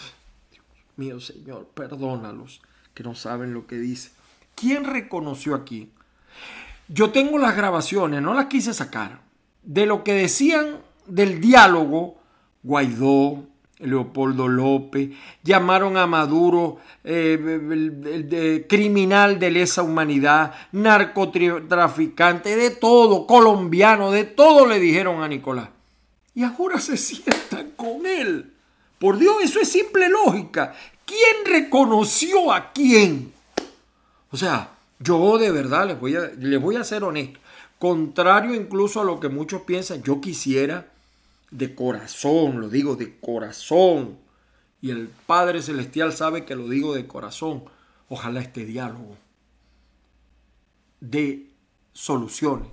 Dios 0.51 0.63
mío, 0.96 1.20
Señor, 1.20 1.70
perdónalos 1.74 2.62
que 2.93 3.01
no 3.01 3.15
saben 3.15 3.51
lo 3.51 3.65
que 3.65 3.77
dice. 3.77 4.12
¿Quién 4.53 4.84
reconoció 4.84 5.55
aquí? 5.55 5.91
Yo 6.88 7.10
tengo 7.10 7.39
las 7.39 7.55
grabaciones, 7.55 8.22
no 8.22 8.36
las 8.36 8.46
quise 8.46 8.75
sacar, 8.75 9.22
de 9.63 9.88
lo 9.88 10.03
que 10.03 10.13
decían 10.13 10.77
del 11.08 11.41
diálogo 11.41 12.22
Guaidó, 12.62 13.48
Leopoldo 13.80 14.48
López, 14.48 15.10
llamaron 15.44 15.98
a 15.98 16.08
Maduro 16.08 16.77
eh, 17.03 18.65
criminal 18.70 19.39
de 19.39 19.51
lesa 19.51 19.84
humanidad, 19.84 20.53
narcotraficante, 20.72 22.56
de 22.56 22.70
todo, 22.70 23.25
colombiano, 23.27 24.12
de 24.12 24.24
todo 24.25 24.65
le 24.65 24.80
dijeron 24.80 25.22
a 25.22 25.27
Nicolás. 25.27 25.70
Y 26.36 26.44
ahora 26.44 26.80
se 26.80 26.98
sientan 26.98 27.72
con 27.75 28.06
él. 28.06 28.53
Por 29.00 29.18
Dios, 29.18 29.36
eso 29.44 29.60
es 29.60 29.70
simple 29.70 30.08
lógica. 30.10 30.74
¿Quién 31.06 31.46
reconoció 31.46 32.53
a 32.53 32.72
quién? 32.72 33.34
O 34.32 34.38
sea, 34.38 34.70
yo 35.00 35.38
de 35.38 35.51
verdad 35.51 35.88
les 35.88 36.00
voy 36.00 36.15
les 36.39 36.62
voy 36.62 36.77
a 36.77 36.84
ser 36.84 37.03
honesto. 37.03 37.39
Contrario 37.77 38.56
incluso 38.56 39.01
a 39.01 39.03
lo 39.03 39.20
que 39.20 39.27
muchos 39.27 39.63
piensan, 39.63 40.01
yo 40.03 40.22
quisiera 40.22 40.92
de 41.53 41.75
corazón, 41.75 42.60
lo 42.60 42.67
digo 42.67 42.95
de 42.95 43.19
corazón, 43.19 44.17
y 44.81 44.89
el 44.89 45.07
Padre 45.07 45.62
Celestial 45.62 46.12
sabe 46.12 46.45
que 46.45 46.55
lo 46.55 46.67
digo 46.67 46.95
de 46.95 47.07
corazón, 47.07 47.63
ojalá 48.10 48.41
este 48.41 48.65
diálogo 48.65 49.15
de 51.00 51.48
soluciones 51.93 52.69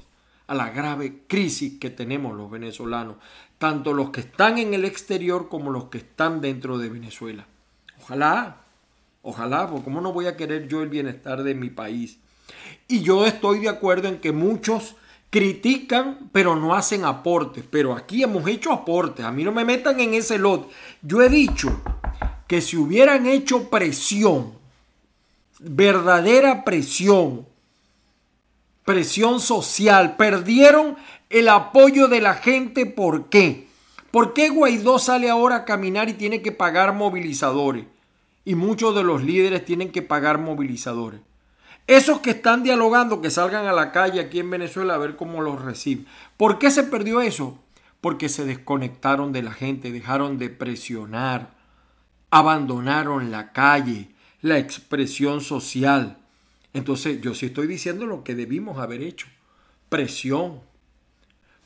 a 0.47 0.55
la 0.55 0.71
grave 0.71 1.23
crisis 1.29 1.79
que 1.79 1.91
tenemos 1.91 2.37
los 2.37 2.51
venezolanos, 2.51 3.17
tanto 3.59 3.93
los 3.93 4.11
que 4.11 4.21
están 4.21 4.59
en 4.59 4.73
el 4.75 4.85
exterior 4.85 5.49
como 5.49 5.71
los 5.71 5.85
que 5.85 5.99
están 5.99 6.41
dentro 6.41 6.79
de 6.79 6.89
Venezuela. 6.89 7.47
Ojalá, 8.03 8.63
ojalá, 9.23 9.69
porque 9.69 9.85
¿cómo 9.85 10.01
no 10.01 10.13
voy 10.13 10.27
a 10.27 10.37
querer 10.37 10.67
yo 10.69 10.83
el 10.83 10.89
bienestar 10.89 11.43
de 11.43 11.55
mi 11.55 11.71
país? 11.71 12.19
Y 12.89 13.03
yo 13.03 13.27
estoy 13.27 13.61
de 13.61 13.69
acuerdo 13.69 14.09
en 14.09 14.21
que 14.21 14.33
muchos 14.33 14.97
critican, 15.31 16.29
pero 16.33 16.57
no 16.57 16.75
hacen 16.75 17.05
aportes. 17.05 17.65
Pero 17.71 17.95
aquí 17.95 18.23
hemos 18.23 18.47
hecho 18.49 18.73
aportes. 18.73 19.25
A 19.25 19.33
mí 19.33 19.45
no 19.45 19.53
me 19.53 19.65
metan 19.65 20.01
en 20.01 20.15
ese 20.15 20.39
lot. 20.39 20.69
Yo 21.03 21.23
he 21.23 21.29
dicho 21.29 21.81
que 22.47 22.61
si 22.61 22.77
hubieran 22.77 23.27
hecho 23.27 23.71
presión, 23.71 24.53
verdadera 25.61 26.65
presión, 26.65 27.47
presión 28.85 29.41
social, 29.41 30.17
perdieron 30.17 30.97
el 31.31 31.49
apoyo 31.49 32.09
de 32.09 32.21
la 32.21 32.35
gente. 32.35 32.87
¿Por 32.87 33.29
qué? 33.29 33.69
¿Por 34.11 34.35
qué 34.35 34.49
Guaidó 34.49 34.99
sale 34.99 35.31
ahora 35.31 35.57
a 35.57 35.65
caminar 35.65 36.09
y 36.09 36.15
tiene 36.15 36.43
que 36.43 36.51
pagar 36.51 36.93
movilizadores? 36.93 37.85
Y 38.45 38.57
muchos 38.57 38.97
de 38.97 39.05
los 39.05 39.23
líderes 39.23 39.65
tienen 39.65 39.93
que 39.93 40.03
pagar 40.03 40.39
movilizadores. 40.39 41.21
Esos 41.87 42.21
que 42.21 42.31
están 42.31 42.63
dialogando, 42.63 43.21
que 43.21 43.31
salgan 43.31 43.67
a 43.67 43.73
la 43.73 43.93
calle 43.93 44.21
aquí 44.21 44.39
en 44.39 44.51
Venezuela 44.51 44.95
a 44.95 44.99
ver 44.99 45.17
cómo 45.17 45.43
los 45.43 45.61
reciben. 45.63 46.07
¿Por 46.37 46.59
qué 46.59 46.71
se 46.71 46.85
perdió 46.85 47.21
eso? 47.21 47.59
Porque 48.01 48.29
se 48.29 48.45
desconectaron 48.45 49.33
de 49.33 49.43
la 49.43 49.53
gente, 49.53 49.91
dejaron 49.91 50.39
de 50.39 50.51
presionar, 50.51 51.51
abandonaron 52.31 53.31
la 53.31 53.53
calle, 53.53 54.11
la 54.41 54.59
expresión 54.59 55.41
social. 55.41 56.19
Entonces 56.73 57.21
yo 57.21 57.35
sí 57.35 57.47
estoy 57.47 57.67
diciendo 57.67 58.07
lo 58.07 58.23
que 58.23 58.35
debimos 58.35 58.79
haber 58.79 59.03
hecho. 59.03 59.27
Presión. 59.89 60.61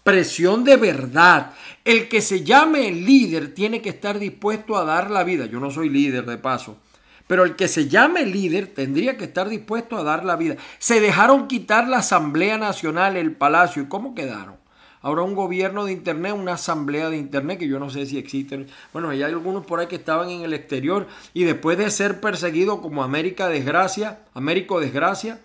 Presión 0.02 0.64
de 0.64 0.76
verdad. 0.76 1.52
El 1.84 2.08
que 2.08 2.20
se 2.20 2.42
llame 2.44 2.90
líder 2.90 3.54
tiene 3.54 3.82
que 3.82 3.90
estar 3.90 4.18
dispuesto 4.18 4.76
a 4.76 4.84
dar 4.84 5.10
la 5.10 5.24
vida. 5.24 5.46
Yo 5.46 5.60
no 5.60 5.70
soy 5.70 5.88
líder 5.88 6.26
de 6.26 6.38
paso. 6.38 6.78
Pero 7.26 7.44
el 7.44 7.56
que 7.56 7.68
se 7.68 7.88
llame 7.88 8.26
líder 8.26 8.66
tendría 8.68 9.16
que 9.16 9.24
estar 9.24 9.48
dispuesto 9.48 9.96
a 9.96 10.02
dar 10.02 10.24
la 10.24 10.36
vida. 10.36 10.56
Se 10.78 11.00
dejaron 11.00 11.48
quitar 11.48 11.88
la 11.88 11.98
Asamblea 11.98 12.58
Nacional, 12.58 13.16
el 13.16 13.32
Palacio. 13.32 13.82
¿Y 13.82 13.86
cómo 13.86 14.14
quedaron? 14.14 14.56
Ahora 15.04 15.20
un 15.20 15.34
gobierno 15.34 15.84
de 15.84 15.92
Internet, 15.92 16.32
una 16.34 16.54
asamblea 16.54 17.10
de 17.10 17.18
Internet, 17.18 17.58
que 17.58 17.68
yo 17.68 17.78
no 17.78 17.90
sé 17.90 18.06
si 18.06 18.16
existen. 18.16 18.68
Bueno, 18.90 19.10
hay 19.10 19.22
algunos 19.22 19.66
por 19.66 19.78
ahí 19.78 19.86
que 19.86 19.96
estaban 19.96 20.30
en 20.30 20.40
el 20.42 20.54
exterior 20.54 21.06
y 21.34 21.44
después 21.44 21.76
de 21.76 21.90
ser 21.90 22.22
perseguido 22.22 22.80
como 22.80 23.04
América 23.04 23.48
Desgracia, 23.48 24.20
Américo 24.32 24.80
Desgracia, 24.80 25.40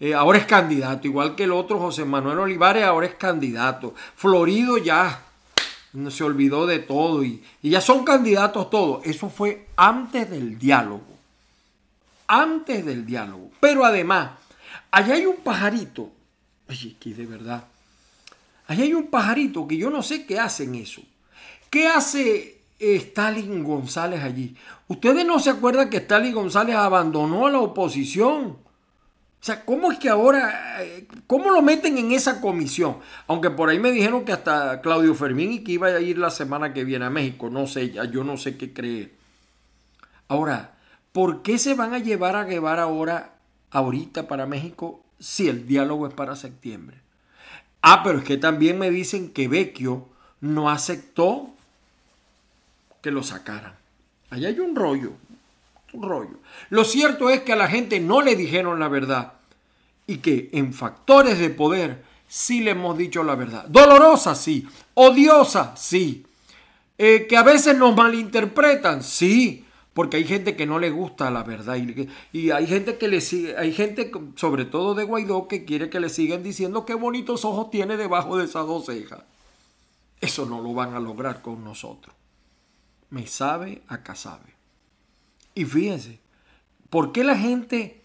eh, 0.00 0.12
ahora 0.12 0.36
es 0.36 0.44
candidato, 0.44 1.06
igual 1.06 1.34
que 1.34 1.44
el 1.44 1.52
otro 1.52 1.78
José 1.78 2.04
Manuel 2.04 2.40
Olivares, 2.40 2.84
ahora 2.84 3.06
es 3.06 3.14
candidato. 3.14 3.94
Florido 4.16 4.76
ya 4.76 5.22
se 6.10 6.22
olvidó 6.22 6.66
de 6.66 6.80
todo 6.80 7.24
y, 7.24 7.42
y 7.62 7.70
ya 7.70 7.80
son 7.80 8.04
candidatos 8.04 8.68
todos. 8.68 9.06
Eso 9.06 9.30
fue 9.30 9.66
antes 9.76 10.28
del 10.28 10.58
diálogo 10.58 11.09
antes 12.30 12.86
del 12.86 13.04
diálogo. 13.04 13.50
Pero 13.58 13.84
además, 13.84 14.30
allá 14.90 15.14
hay 15.14 15.26
un 15.26 15.38
pajarito, 15.38 16.10
oye, 16.68 16.94
que 16.98 17.12
de 17.12 17.26
verdad, 17.26 17.64
allá 18.68 18.84
hay 18.84 18.94
un 18.94 19.08
pajarito 19.08 19.66
que 19.66 19.76
yo 19.76 19.90
no 19.90 20.02
sé 20.02 20.24
qué 20.24 20.38
hacen 20.38 20.76
eso. 20.76 21.02
¿Qué 21.68 21.88
hace 21.88 22.60
eh, 22.78 22.96
Stalin 22.96 23.64
González 23.64 24.22
allí? 24.22 24.56
Ustedes 24.86 25.26
no 25.26 25.40
se 25.40 25.50
acuerdan 25.50 25.90
que 25.90 25.98
Stalin 25.98 26.32
González 26.32 26.76
abandonó 26.76 27.48
a 27.48 27.50
la 27.50 27.58
oposición. 27.58 28.56
O 29.40 29.44
sea, 29.44 29.64
¿cómo 29.64 29.90
es 29.90 29.98
que 29.98 30.08
ahora, 30.08 30.84
eh, 30.84 31.08
cómo 31.26 31.50
lo 31.50 31.62
meten 31.62 31.98
en 31.98 32.12
esa 32.12 32.40
comisión? 32.40 32.98
Aunque 33.26 33.50
por 33.50 33.70
ahí 33.70 33.80
me 33.80 33.90
dijeron 33.90 34.24
que 34.24 34.32
hasta 34.32 34.80
Claudio 34.82 35.14
Fermín 35.16 35.52
y 35.52 35.64
que 35.64 35.72
iba 35.72 35.88
a 35.88 36.00
ir 36.00 36.18
la 36.18 36.30
semana 36.30 36.72
que 36.72 36.84
viene 36.84 37.06
a 37.06 37.10
México. 37.10 37.50
No 37.50 37.66
sé, 37.66 37.90
ya 37.90 38.04
yo 38.04 38.22
no 38.22 38.36
sé 38.36 38.56
qué 38.56 38.72
cree. 38.72 39.10
Ahora, 40.28 40.74
¿Por 41.12 41.42
qué 41.42 41.58
se 41.58 41.74
van 41.74 41.92
a 41.92 41.98
llevar 41.98 42.36
a 42.36 42.44
Guevara 42.44 42.84
ahora, 42.84 43.34
ahorita 43.70 44.28
para 44.28 44.46
México, 44.46 45.02
si 45.18 45.48
el 45.48 45.66
diálogo 45.66 46.06
es 46.06 46.14
para 46.14 46.36
septiembre? 46.36 46.98
Ah, 47.82 48.02
pero 48.04 48.18
es 48.18 48.24
que 48.24 48.36
también 48.36 48.78
me 48.78 48.90
dicen 48.90 49.30
que 49.30 49.48
Vecchio 49.48 50.06
no 50.40 50.70
aceptó 50.70 51.50
que 53.02 53.10
lo 53.10 53.22
sacaran. 53.22 53.74
Allá 54.30 54.48
hay 54.48 54.60
un 54.60 54.76
rollo, 54.76 55.12
un 55.92 56.02
rollo. 56.02 56.38
Lo 56.68 56.84
cierto 56.84 57.30
es 57.30 57.40
que 57.40 57.54
a 57.54 57.56
la 57.56 57.66
gente 57.66 57.98
no 57.98 58.22
le 58.22 58.36
dijeron 58.36 58.78
la 58.78 58.88
verdad 58.88 59.32
y 60.06 60.18
que 60.18 60.50
en 60.52 60.72
factores 60.72 61.38
de 61.38 61.50
poder 61.50 62.04
sí 62.28 62.60
le 62.60 62.72
hemos 62.72 62.96
dicho 62.96 63.24
la 63.24 63.34
verdad. 63.34 63.64
Dolorosa, 63.66 64.36
sí. 64.36 64.68
Odiosa, 64.94 65.74
sí. 65.76 66.24
Eh, 66.98 67.26
que 67.28 67.36
a 67.36 67.42
veces 67.42 67.76
nos 67.76 67.96
malinterpretan, 67.96 69.02
sí 69.02 69.64
porque 70.00 70.16
hay 70.16 70.24
gente 70.24 70.56
que 70.56 70.64
no 70.64 70.78
le 70.78 70.88
gusta 70.88 71.30
la 71.30 71.42
verdad 71.42 71.76
y, 72.32 72.50
hay 72.52 72.66
gente 72.66 72.96
que 72.96 73.06
le 73.06 73.20
sigue, 73.20 73.54
hay 73.58 73.70
gente 73.70 74.10
sobre 74.34 74.64
todo 74.64 74.94
de 74.94 75.04
Guaidó 75.04 75.46
que 75.46 75.66
quiere 75.66 75.90
que 75.90 76.00
le 76.00 76.08
sigan 76.08 76.42
diciendo 76.42 76.86
qué 76.86 76.94
bonitos 76.94 77.44
ojos 77.44 77.68
tiene 77.68 77.98
debajo 77.98 78.38
de 78.38 78.46
esas 78.46 78.66
dos 78.66 78.86
cejas. 78.86 79.24
Eso 80.18 80.46
no 80.46 80.62
lo 80.62 80.72
van 80.72 80.94
a 80.94 81.00
lograr 81.00 81.42
con 81.42 81.62
nosotros. 81.62 82.16
Me 83.10 83.26
sabe, 83.26 83.82
acá 83.88 84.14
sabe. 84.14 84.54
Y 85.54 85.66
fíjense, 85.66 86.18
¿por 86.88 87.12
qué 87.12 87.22
la 87.22 87.36
gente, 87.36 88.02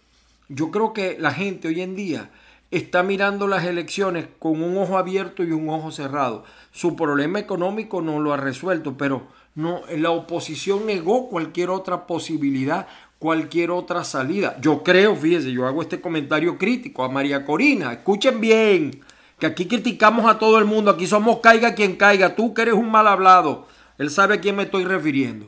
yo 0.50 0.72
creo 0.72 0.92
que 0.92 1.16
la 1.18 1.32
gente 1.32 1.70
hoy 1.70 1.80
en 1.80 1.96
día 1.96 2.30
está 2.78 3.04
mirando 3.04 3.48
las 3.48 3.66
elecciones 3.66 4.28
con 4.40 4.62
un 4.62 4.78
ojo 4.78 4.98
abierto 4.98 5.44
y 5.44 5.52
un 5.52 5.70
ojo 5.70 5.92
cerrado? 5.92 6.44
Su 6.72 6.96
problema 6.96 7.40
económico 7.40 8.02
no 8.02 8.20
lo 8.20 8.34
ha 8.34 8.38
resuelto, 8.38 8.98
pero 8.98 9.28
no, 9.56 9.82
la 9.96 10.12
oposición 10.12 10.86
negó 10.86 11.30
cualquier 11.30 11.70
otra 11.70 12.08
posibilidad, 12.08 12.88
cualquier 13.20 13.72
otra 13.72 14.04
salida. 14.04 14.58
Yo 14.60 14.84
creo, 14.84 15.16
fíjese, 15.16 15.52
yo 15.52 15.66
hago 15.66 15.82
este 15.82 16.02
comentario 16.02 16.58
crítico 16.58 17.04
a 17.04 17.10
María 17.10 17.46
Corina. 17.46 17.94
Escuchen 17.94 18.42
bien, 18.42 19.02
que 19.40 19.46
aquí 19.46 19.66
criticamos 19.66 20.26
a 20.30 20.40
todo 20.40 20.60
el 20.60 20.66
mundo, 20.66 20.92
aquí 20.92 21.08
somos 21.08 21.40
caiga 21.40 21.76
quien 21.76 21.96
caiga, 21.96 22.36
tú 22.36 22.54
que 22.54 22.64
eres 22.64 22.74
un 22.74 22.92
mal 22.92 23.08
hablado. 23.08 23.68
Él 23.98 24.10
sabe 24.10 24.36
a 24.36 24.42
quién 24.42 24.56
me 24.56 24.64
estoy 24.64 24.84
refiriendo. 24.84 25.48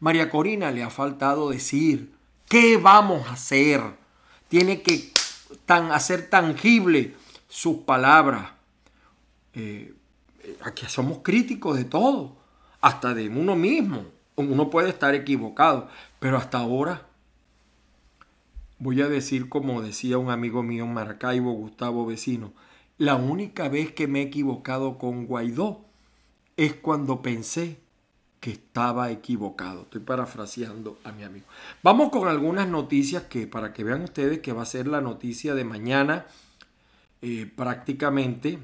María 0.00 0.30
Corina 0.30 0.70
le 0.70 0.82
ha 0.82 0.90
faltado 0.90 1.50
decir, 1.50 2.12
¿qué 2.48 2.76
vamos 2.76 3.26
a 3.28 3.32
hacer? 3.32 3.82
Tiene 4.48 4.82
que 4.82 5.12
hacer 5.76 6.28
tangible 6.28 7.14
sus 7.48 7.78
palabras. 7.78 8.50
Eh, 9.54 9.94
aquí 10.62 10.86
somos 10.86 11.18
críticos 11.22 11.76
de 11.76 11.84
todo 11.84 12.36
hasta 12.80 13.14
de 13.14 13.28
uno 13.28 13.56
mismo. 13.56 14.04
Uno 14.36 14.70
puede 14.70 14.88
estar 14.88 15.14
equivocado, 15.14 15.88
pero 16.18 16.36
hasta 16.36 16.58
ahora 16.58 17.06
voy 18.78 19.02
a 19.02 19.08
decir 19.08 19.48
como 19.48 19.82
decía 19.82 20.18
un 20.18 20.30
amigo 20.30 20.62
mío 20.62 20.84
en 20.84 20.94
Maracaibo, 20.94 21.52
Gustavo 21.52 22.06
Vecino, 22.06 22.52
la 22.96 23.16
única 23.16 23.68
vez 23.68 23.92
que 23.92 24.08
me 24.08 24.20
he 24.20 24.24
equivocado 24.24 24.98
con 24.98 25.26
Guaidó 25.26 25.84
es 26.56 26.74
cuando 26.74 27.22
pensé 27.22 27.78
que 28.40 28.50
estaba 28.50 29.10
equivocado. 29.10 29.82
Estoy 29.82 30.00
parafraseando 30.00 30.98
a 31.04 31.12
mi 31.12 31.22
amigo. 31.22 31.46
Vamos 31.82 32.08
con 32.10 32.26
algunas 32.26 32.66
noticias 32.66 33.24
que 33.24 33.46
para 33.46 33.72
que 33.72 33.84
vean 33.84 34.02
ustedes 34.02 34.40
que 34.40 34.52
va 34.52 34.62
a 34.62 34.66
ser 34.66 34.86
la 34.86 35.00
noticia 35.00 35.54
de 35.54 35.64
mañana 35.64 36.26
eh, 37.22 37.50
prácticamente. 37.54 38.58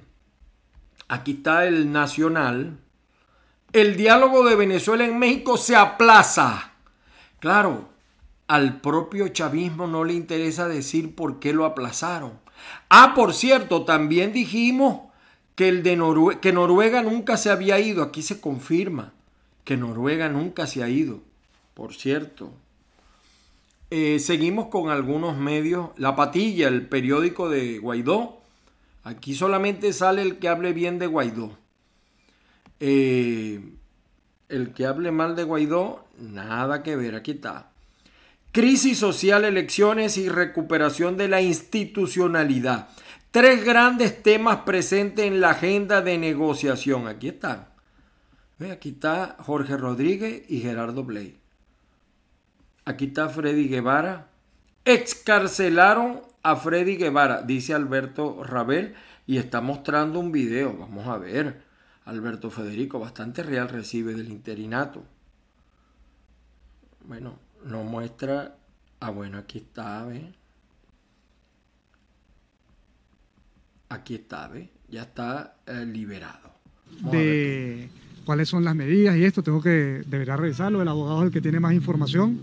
Aquí 1.08 1.32
está 1.32 1.66
el 1.66 1.92
Nacional 1.92 2.78
el 3.72 3.96
diálogo 3.96 4.44
de 4.44 4.56
Venezuela 4.56 5.04
en 5.04 5.18
México 5.18 5.56
se 5.56 5.76
aplaza. 5.76 6.72
Claro, 7.40 7.90
al 8.48 8.80
propio 8.80 9.28
chavismo 9.28 9.86
no 9.86 10.04
le 10.04 10.14
interesa 10.14 10.68
decir 10.68 11.14
por 11.14 11.40
qué 11.40 11.52
lo 11.52 11.64
aplazaron. 11.66 12.38
Ah, 12.88 13.12
por 13.14 13.34
cierto, 13.34 13.84
también 13.84 14.32
dijimos 14.32 15.00
que, 15.54 15.68
el 15.68 15.82
de 15.82 16.38
que 16.40 16.52
Noruega 16.52 17.02
nunca 17.02 17.36
se 17.36 17.50
había 17.50 17.78
ido. 17.78 18.02
Aquí 18.02 18.22
se 18.22 18.40
confirma 18.40 19.12
que 19.66 19.76
Noruega 19.76 20.28
nunca 20.28 20.68
se 20.68 20.84
ha 20.84 20.88
ido, 20.88 21.20
por 21.74 21.92
cierto. 21.92 22.52
Eh, 23.90 24.20
seguimos 24.20 24.68
con 24.68 24.90
algunos 24.90 25.36
medios. 25.36 25.90
La 25.96 26.14
Patilla, 26.14 26.68
el 26.68 26.86
periódico 26.86 27.48
de 27.48 27.78
Guaidó. 27.78 28.40
Aquí 29.02 29.34
solamente 29.34 29.92
sale 29.92 30.22
el 30.22 30.38
que 30.38 30.48
hable 30.48 30.72
bien 30.72 31.00
de 31.00 31.08
Guaidó. 31.08 31.58
Eh, 32.78 33.60
el 34.48 34.72
que 34.72 34.86
hable 34.86 35.10
mal 35.10 35.34
de 35.34 35.42
Guaidó, 35.42 36.06
nada 36.16 36.84
que 36.84 36.94
ver, 36.94 37.16
aquí 37.16 37.32
está. 37.32 37.72
Crisis 38.52 38.98
social, 38.98 39.44
elecciones 39.44 40.16
y 40.16 40.28
recuperación 40.28 41.16
de 41.16 41.26
la 41.26 41.42
institucionalidad. 41.42 42.88
Tres 43.32 43.64
grandes 43.64 44.22
temas 44.22 44.58
presentes 44.58 45.24
en 45.24 45.40
la 45.40 45.50
agenda 45.50 46.02
de 46.02 46.18
negociación. 46.18 47.08
Aquí 47.08 47.28
están. 47.28 47.75
Aquí 48.58 48.90
está 48.90 49.36
Jorge 49.40 49.76
Rodríguez 49.76 50.44
y 50.48 50.60
Gerardo 50.60 51.04
Bley. 51.04 51.38
Aquí 52.86 53.06
está 53.06 53.28
Freddy 53.28 53.68
Guevara. 53.68 54.28
Excarcelaron 54.84 56.22
a 56.42 56.56
Freddy 56.56 56.96
Guevara, 56.96 57.42
dice 57.42 57.74
Alberto 57.74 58.42
Rabel, 58.44 58.94
y 59.26 59.36
está 59.36 59.60
mostrando 59.60 60.20
un 60.20 60.32
video. 60.32 60.74
Vamos 60.76 61.06
a 61.06 61.18
ver. 61.18 61.62
Alberto 62.06 62.50
Federico, 62.50 63.00
bastante 63.00 63.42
real 63.42 63.68
recibe 63.68 64.14
del 64.14 64.30
interinato. 64.30 65.04
Bueno, 67.04 67.38
no 67.64 67.82
muestra. 67.82 68.56
Ah, 69.00 69.10
bueno, 69.10 69.38
aquí 69.38 69.58
está, 69.58 70.04
¿ve? 70.06 70.32
Aquí 73.88 74.14
está, 74.14 74.48
¿ve? 74.48 74.70
Ya 74.88 75.02
está 75.02 75.56
eh, 75.66 75.84
liberado. 75.84 76.54
de 77.10 77.90
cuáles 78.26 78.48
son 78.48 78.64
las 78.64 78.74
medidas 78.74 79.16
y 79.16 79.24
esto, 79.24 79.42
tengo 79.42 79.62
que, 79.62 80.02
deberá 80.04 80.36
revisarlo, 80.36 80.82
el 80.82 80.88
abogado 80.88 81.20
es 81.20 81.26
el 81.26 81.32
que 81.32 81.40
tiene 81.40 81.60
más 81.60 81.72
información 81.72 82.38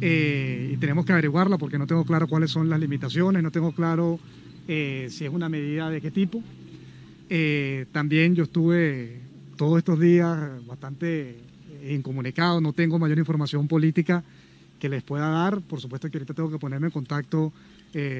eh, 0.00 0.70
y 0.72 0.76
tenemos 0.78 1.04
que 1.04 1.12
averiguarla 1.12 1.58
porque 1.58 1.78
no 1.78 1.86
tengo 1.86 2.04
claro 2.04 2.26
cuáles 2.26 2.50
son 2.50 2.70
las 2.70 2.80
limitaciones, 2.80 3.42
no 3.42 3.50
tengo 3.50 3.72
claro 3.72 4.18
eh, 4.66 5.08
si 5.10 5.26
es 5.26 5.30
una 5.30 5.50
medida 5.50 5.90
de 5.90 6.00
qué 6.00 6.10
tipo. 6.10 6.42
Eh, 7.28 7.84
también 7.92 8.34
yo 8.34 8.44
estuve 8.44 9.20
todos 9.56 9.78
estos 9.78 10.00
días 10.00 10.66
bastante 10.66 11.36
incomunicado, 11.88 12.60
no 12.62 12.72
tengo 12.72 12.98
mayor 12.98 13.18
información 13.18 13.68
política 13.68 14.24
que 14.80 14.88
les 14.88 15.02
pueda 15.02 15.28
dar. 15.28 15.60
Por 15.60 15.78
supuesto 15.78 16.10
que 16.10 16.16
ahorita 16.16 16.32
tengo 16.32 16.50
que 16.50 16.58
ponerme 16.58 16.86
en 16.86 16.92
contacto 16.92 17.52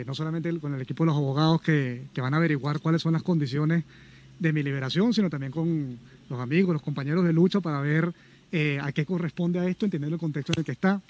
no 0.06 0.14
solamente 0.14 0.54
con 0.60 0.74
el 0.74 0.82
equipo 0.82 1.04
de 1.04 1.06
los 1.06 1.16
abogados 1.16 1.62
que, 1.62 2.02
que 2.12 2.20
van 2.20 2.34
a 2.34 2.36
averiguar 2.36 2.80
cuáles 2.80 3.00
son 3.00 3.14
las 3.14 3.22
condiciones 3.22 3.84
de 4.38 4.52
mi 4.52 4.62
liberación, 4.62 5.14
sino 5.14 5.30
también 5.30 5.52
con 5.52 5.98
los 6.32 6.40
amigos, 6.40 6.72
los 6.72 6.82
compañeros 6.82 7.24
de 7.24 7.32
lucha 7.32 7.60
para 7.60 7.80
ver 7.80 8.12
a 8.82 8.92
qué 8.92 9.06
corresponde 9.06 9.58
a 9.58 9.66
esto, 9.66 9.86
entendiendo 9.86 10.16
el 10.16 10.20
contexto 10.20 10.52
en 10.52 10.60
el 10.60 10.64
que 10.66 10.72
está. 10.72 11.00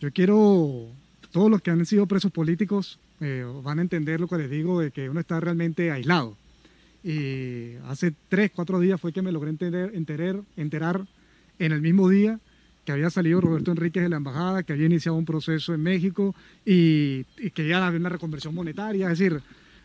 Yo 0.00 0.12
quiero, 0.12 0.88
todos 1.30 1.50
los 1.50 1.62
que 1.62 1.70
han 1.70 1.86
sido 1.86 2.06
presos 2.06 2.32
políticos 2.32 2.98
eh, 3.20 3.44
van 3.62 3.78
a 3.78 3.82
entender 3.82 4.20
lo 4.20 4.26
que 4.26 4.36
les 4.36 4.50
digo, 4.50 4.80
de 4.80 4.90
que 4.90 5.08
uno 5.08 5.20
está 5.20 5.38
realmente 5.38 5.92
aislado. 5.92 6.36
Y 7.04 7.74
hace 7.86 8.12
tres, 8.28 8.50
cuatro 8.52 8.80
días 8.80 9.00
fue 9.00 9.12
que 9.12 9.22
me 9.22 9.30
logré 9.30 9.50
entender, 9.50 9.92
enterar, 9.94 10.40
enterar 10.56 11.06
en 11.60 11.70
el 11.70 11.80
mismo 11.80 12.08
día 12.08 12.40
que 12.84 12.90
había 12.90 13.10
salido 13.10 13.40
Roberto 13.40 13.70
Enríquez 13.70 14.02
de 14.02 14.08
la 14.08 14.16
embajada, 14.16 14.64
que 14.64 14.72
había 14.72 14.86
iniciado 14.86 15.16
un 15.16 15.24
proceso 15.24 15.72
en 15.72 15.84
México 15.84 16.34
y, 16.66 17.24
y 17.38 17.50
que 17.54 17.68
ya 17.68 17.86
había 17.86 18.00
una 18.00 18.08
reconversión 18.08 18.56
monetaria. 18.56 19.10
Es 19.12 19.18
decir, 19.20 19.40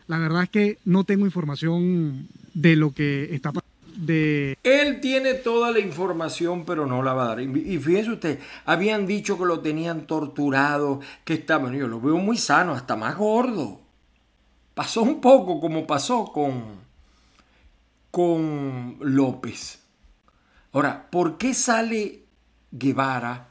la 0.08 0.18
verdad 0.18 0.42
es 0.42 0.48
que 0.48 0.78
no 0.84 1.04
tengo 1.04 1.26
información 1.26 2.26
de 2.54 2.74
lo 2.74 2.92
que 2.92 3.32
está 3.32 3.52
pasando 3.52 3.67
de... 3.98 4.56
Él 4.62 5.00
tiene 5.00 5.34
toda 5.34 5.72
la 5.72 5.80
información, 5.80 6.64
pero 6.64 6.86
no 6.86 7.02
la 7.02 7.14
va 7.14 7.24
a 7.24 7.28
dar. 7.28 7.40
Y 7.40 7.78
fíjense 7.78 8.12
usted, 8.12 8.38
habían 8.64 9.06
dicho 9.06 9.36
que 9.36 9.44
lo 9.44 9.60
tenían 9.60 10.06
torturado, 10.06 11.00
que 11.24 11.34
estaba, 11.34 11.72
yo 11.72 11.88
lo 11.88 12.00
veo 12.00 12.16
muy 12.16 12.36
sano, 12.36 12.72
hasta 12.72 12.94
más 12.94 13.16
gordo. 13.16 13.80
Pasó 14.74 15.02
un 15.02 15.20
poco 15.20 15.60
como 15.60 15.86
pasó 15.86 16.26
con, 16.26 16.62
con 18.12 18.98
López. 19.00 19.80
Ahora, 20.72 21.08
¿por 21.10 21.36
qué 21.36 21.52
sale 21.52 22.22
Guevara 22.70 23.48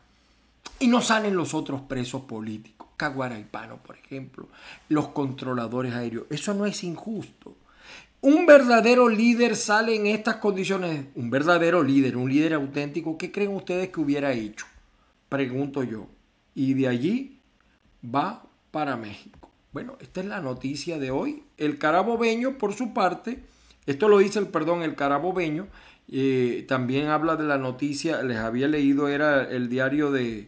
y 0.79 0.87
no 0.87 1.01
salen 1.01 1.35
los 1.35 1.53
otros 1.53 1.81
presos 1.81 2.21
políticos? 2.21 2.87
Caguaraipano, 2.95 3.77
por 3.77 3.97
ejemplo, 3.97 4.47
los 4.87 5.09
controladores 5.09 5.93
aéreos. 5.93 6.25
Eso 6.29 6.53
no 6.53 6.65
es 6.65 6.83
injusto 6.85 7.56
un 8.21 8.45
verdadero 8.45 9.09
líder 9.09 9.55
sale 9.55 9.95
en 9.95 10.07
estas 10.07 10.37
condiciones, 10.37 11.05
un 11.15 11.29
verdadero 11.29 11.83
líder, 11.83 12.17
un 12.17 12.29
líder 12.29 12.53
auténtico, 12.53 13.17
¿qué 13.17 13.31
creen 13.31 13.53
ustedes 13.55 13.89
que 13.89 13.99
hubiera 13.99 14.33
hecho? 14.33 14.65
Pregunto 15.29 15.83
yo. 15.83 16.07
Y 16.55 16.73
de 16.73 16.87
allí 16.87 17.39
va 18.03 18.43
para 18.71 18.97
México. 18.97 19.51
Bueno, 19.71 19.97
esta 19.99 20.21
es 20.21 20.25
la 20.25 20.41
noticia 20.41 20.97
de 20.97 21.11
hoy. 21.11 21.43
El 21.57 21.77
carabobeño, 21.77 22.57
por 22.57 22.73
su 22.73 22.93
parte, 22.93 23.43
esto 23.85 24.09
lo 24.09 24.17
dice 24.17 24.39
el, 24.39 24.47
perdón, 24.47 24.81
el 24.81 24.95
carabobeño, 24.95 25.67
eh, 26.09 26.65
también 26.67 27.07
habla 27.07 27.35
de 27.35 27.43
la 27.43 27.57
noticia, 27.57 28.23
les 28.23 28.37
había 28.37 28.67
leído, 28.67 29.07
era 29.07 29.43
el 29.43 29.69
diario 29.69 30.11
de, 30.11 30.47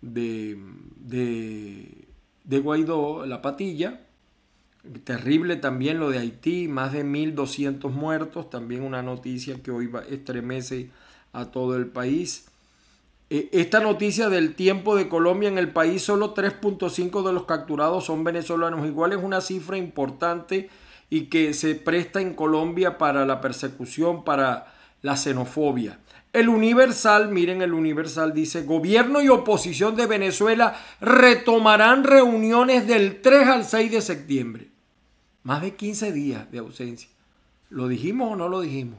de, 0.00 0.58
de, 0.96 2.06
de 2.44 2.58
Guaidó, 2.60 3.26
La 3.26 3.42
Patilla, 3.42 4.03
Terrible 5.04 5.56
también 5.56 5.98
lo 5.98 6.10
de 6.10 6.18
Haití, 6.18 6.68
más 6.68 6.92
de 6.92 7.04
1.200 7.04 7.90
muertos, 7.90 8.50
también 8.50 8.82
una 8.82 9.02
noticia 9.02 9.62
que 9.62 9.70
hoy 9.70 9.90
estremece 10.10 10.90
a 11.32 11.46
todo 11.46 11.76
el 11.76 11.86
país. 11.86 12.46
E, 13.30 13.48
esta 13.52 13.80
noticia 13.80 14.28
del 14.28 14.54
tiempo 14.54 14.94
de 14.94 15.08
Colombia 15.08 15.48
en 15.48 15.56
el 15.56 15.70
país, 15.70 16.02
solo 16.02 16.34
3.5 16.34 17.26
de 17.26 17.32
los 17.32 17.46
capturados 17.46 18.04
son 18.04 18.24
venezolanos, 18.24 18.86
igual 18.86 19.12
es 19.12 19.22
una 19.22 19.40
cifra 19.40 19.78
importante 19.78 20.68
y 21.08 21.26
que 21.26 21.54
se 21.54 21.74
presta 21.74 22.20
en 22.20 22.34
Colombia 22.34 22.98
para 22.98 23.24
la 23.24 23.40
persecución, 23.40 24.22
para 24.22 24.74
la 25.00 25.16
xenofobia. 25.16 25.98
El 26.34 26.50
Universal, 26.50 27.30
miren 27.30 27.62
el 27.62 27.72
Universal 27.72 28.34
dice, 28.34 28.64
gobierno 28.64 29.22
y 29.22 29.28
oposición 29.28 29.96
de 29.96 30.06
Venezuela 30.06 30.74
retomarán 31.00 32.04
reuniones 32.04 32.86
del 32.86 33.22
3 33.22 33.48
al 33.48 33.64
6 33.64 33.90
de 33.90 34.00
septiembre. 34.02 34.73
Más 35.44 35.60
de 35.60 35.76
15 35.76 36.10
días 36.12 36.50
de 36.50 36.58
ausencia. 36.58 37.08
¿Lo 37.68 37.86
dijimos 37.86 38.32
o 38.32 38.36
no 38.36 38.48
lo 38.48 38.62
dijimos? 38.62 38.98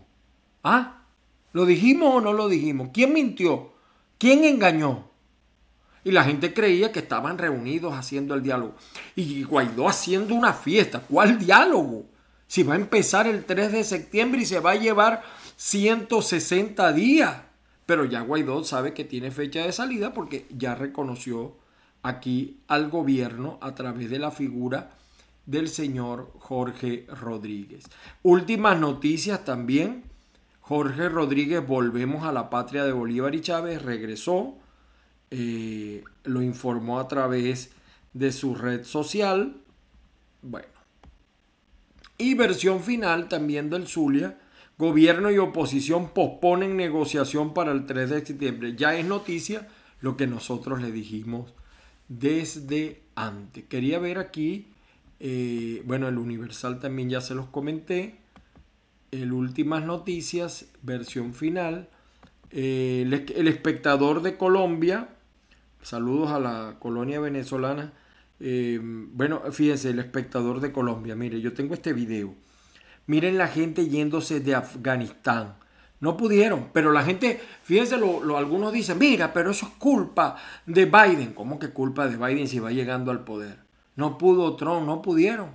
¿Ah? 0.63 1.01
¿Lo 1.53 1.65
dijimos 1.65 2.13
o 2.13 2.21
no 2.21 2.33
lo 2.33 2.47
dijimos? 2.47 2.89
¿Quién 2.93 3.13
mintió? 3.13 3.73
¿Quién 4.19 4.43
engañó? 4.43 5.09
Y 6.03 6.11
la 6.11 6.23
gente 6.23 6.53
creía 6.53 6.91
que 6.91 6.99
estaban 6.99 7.39
reunidos 7.39 7.95
haciendo 7.95 8.35
el 8.35 8.43
diálogo. 8.43 8.75
Y 9.15 9.43
Guaidó 9.43 9.89
haciendo 9.89 10.35
una 10.35 10.53
fiesta. 10.53 10.99
¿Cuál 10.99 11.39
diálogo? 11.39 12.05
Si 12.47 12.61
va 12.61 12.75
a 12.75 12.77
empezar 12.77 13.25
el 13.25 13.43
3 13.43 13.71
de 13.71 13.83
septiembre 13.83 14.41
y 14.41 14.45
se 14.45 14.59
va 14.59 14.71
a 14.71 14.75
llevar 14.75 15.23
160 15.55 16.93
días. 16.93 17.41
Pero 17.87 18.05
ya 18.05 18.21
Guaidó 18.21 18.63
sabe 18.63 18.93
que 18.93 19.03
tiene 19.03 19.31
fecha 19.31 19.65
de 19.65 19.71
salida 19.71 20.13
porque 20.13 20.45
ya 20.55 20.75
reconoció 20.75 21.55
aquí 22.03 22.59
al 22.67 22.91
gobierno 22.91 23.57
a 23.61 23.73
través 23.73 24.11
de 24.11 24.19
la 24.19 24.29
figura 24.29 24.91
del 25.45 25.69
señor 25.69 26.31
Jorge 26.39 27.05
Rodríguez. 27.07 27.85
Últimas 28.23 28.79
noticias 28.79 29.45
también. 29.45 30.03
Jorge 30.61 31.09
Rodríguez, 31.09 31.65
volvemos 31.65 32.23
a 32.23 32.31
la 32.31 32.49
patria 32.49 32.83
de 32.83 32.91
Bolívar 32.91 33.35
y 33.35 33.41
Chávez, 33.41 33.83
regresó, 33.83 34.55
eh, 35.29 36.03
lo 36.23 36.41
informó 36.41 36.99
a 36.99 37.07
través 37.07 37.71
de 38.13 38.31
su 38.31 38.55
red 38.55 38.83
social. 38.83 39.57
Bueno. 40.41 40.67
Y 42.17 42.33
versión 42.33 42.81
final 42.81 43.27
también 43.27 43.69
del 43.69 43.87
Zulia. 43.87 44.39
Gobierno 44.77 45.31
y 45.31 45.37
oposición 45.37 46.09
posponen 46.09 46.75
negociación 46.75 47.53
para 47.53 47.71
el 47.71 47.85
3 47.85 48.09
de 48.09 48.25
septiembre. 48.25 48.75
Ya 48.75 48.95
es 48.95 49.05
noticia 49.05 49.67
lo 50.01 50.17
que 50.17 50.27
nosotros 50.27 50.81
le 50.81 50.91
dijimos 50.91 51.53
desde 52.07 53.03
antes. 53.15 53.63
Quería 53.65 53.99
ver 53.99 54.17
aquí 54.17 54.67
eh, 55.19 55.81
bueno, 55.85 56.07
el 56.07 56.17
Universal 56.17 56.79
también 56.79 57.09
ya 57.09 57.21
se 57.21 57.35
los 57.35 57.47
comenté. 57.47 58.19
El 59.11 59.31
Últimas 59.31 59.83
Noticias, 59.83 60.67
versión 60.81 61.33
final. 61.33 61.89
Eh, 62.51 63.03
el, 63.03 63.47
espectador 63.47 64.21
de 64.21 64.37
Colombia. 64.37 65.09
Saludos 65.81 66.31
a 66.31 66.39
la 66.39 66.75
colonia 66.79 67.19
venezolana. 67.19 67.93
Eh, 68.39 68.79
bueno, 68.81 69.41
fíjense, 69.51 69.89
el 69.91 69.99
espectador 69.99 70.59
de 70.59 70.71
Colombia. 70.71 71.15
Mire, 71.15 71.39
yo 71.41 71.53
tengo 71.53 71.73
este 71.73 71.93
video. 71.93 72.33
Miren 73.07 73.37
la 73.37 73.47
gente 73.47 73.87
yéndose 73.87 74.39
de 74.39 74.55
Afganistán. 74.55 75.55
No 75.99 76.17
pudieron, 76.17 76.69
pero 76.73 76.91
la 76.91 77.03
gente, 77.03 77.39
fíjense, 77.63 77.97
lo, 77.97 78.37
algunos 78.37 78.73
dicen, 78.73 78.97
mira, 78.97 79.31
pero 79.33 79.51
eso 79.51 79.67
es 79.67 79.73
culpa 79.73 80.35
de 80.65 80.85
Biden. 80.85 81.33
¿Cómo 81.33 81.57
que 81.57 81.69
culpa 81.69 82.07
de 82.07 82.17
Biden 82.17 82.47
si 82.47 82.59
va 82.59 82.71
llegando 82.71 83.11
al 83.11 83.23
poder? 83.23 83.64
No 83.95 84.17
pudo 84.17 84.55
Trump, 84.55 84.85
no 84.85 85.01
pudieron. 85.01 85.49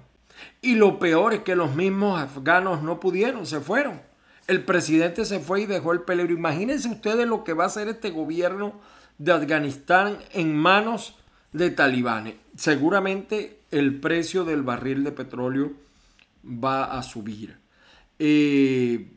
Y 0.63 0.75
lo 0.75 0.99
peor 0.99 1.35
es 1.35 1.41
que 1.41 1.57
los 1.57 1.75
mismos 1.75 2.21
afganos 2.21 2.83
no 2.83 3.01
pudieron, 3.01 3.47
se 3.47 3.61
fueron. 3.61 4.01
El 4.47 4.65
presidente 4.65 5.25
se 5.25 5.41
fue 5.41 5.63
y 5.63 5.67
dejó 5.67 5.93
el 5.93 6.03
peligro. 6.03 6.33
Imagínense 6.33 6.89
ustedes 6.89 7.27
lo 7.27 7.45
que 7.45 7.53
va 7.53 7.65
a 7.65 7.69
hacer 7.69 7.89
este 7.89 8.11
gobierno 8.11 8.81
de 9.19 9.33
Afganistán 9.33 10.19
en 10.33 10.57
manos 10.57 11.17
de 11.53 11.71
talibanes. 11.71 12.35
Seguramente 12.57 13.61
el 13.71 14.01
precio 14.01 14.45
del 14.45 14.63
barril 14.63 15.05
de 15.05 15.13
petróleo 15.13 15.73
va 16.45 16.85
a 16.85 17.03
subir. 17.03 17.59
Eh, 18.19 19.13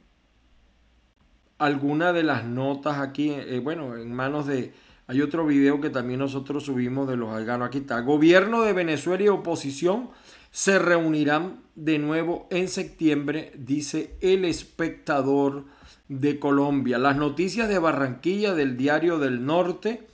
alguna 1.58 2.14
de 2.14 2.24
las 2.24 2.44
notas 2.46 3.00
aquí, 3.00 3.32
eh, 3.32 3.60
bueno, 3.64 3.96
en 3.96 4.14
manos 4.14 4.46
de... 4.46 4.74
Hay 5.08 5.22
otro 5.22 5.46
video 5.46 5.82
que 5.82 5.90
también 5.90 6.20
nosotros 6.20 6.64
subimos 6.64 7.08
de 7.10 7.18
los 7.18 7.30
afganos. 7.30 7.68
Aquí 7.68 7.80
está. 7.80 8.00
Gobierno 8.02 8.62
de 8.62 8.74
Venezuela 8.74 9.24
y 9.24 9.28
oposición 9.28 10.10
se 10.52 10.80
reunirán 10.80 11.62
de 11.76 12.00
nuevo 12.00 12.48
en 12.52 12.68
septiembre, 12.68 13.52
dice 13.58 14.16
el 14.22 14.46
espectador 14.46 15.66
de 16.08 16.40
Colombia. 16.40 17.00
Las 17.00 17.18
noticias 17.18 17.68
de 17.68 17.80
Barranquilla 17.80 18.54
del 18.54 18.78
Diario 18.78 19.20
del 19.20 19.46
Norte. 19.46 20.08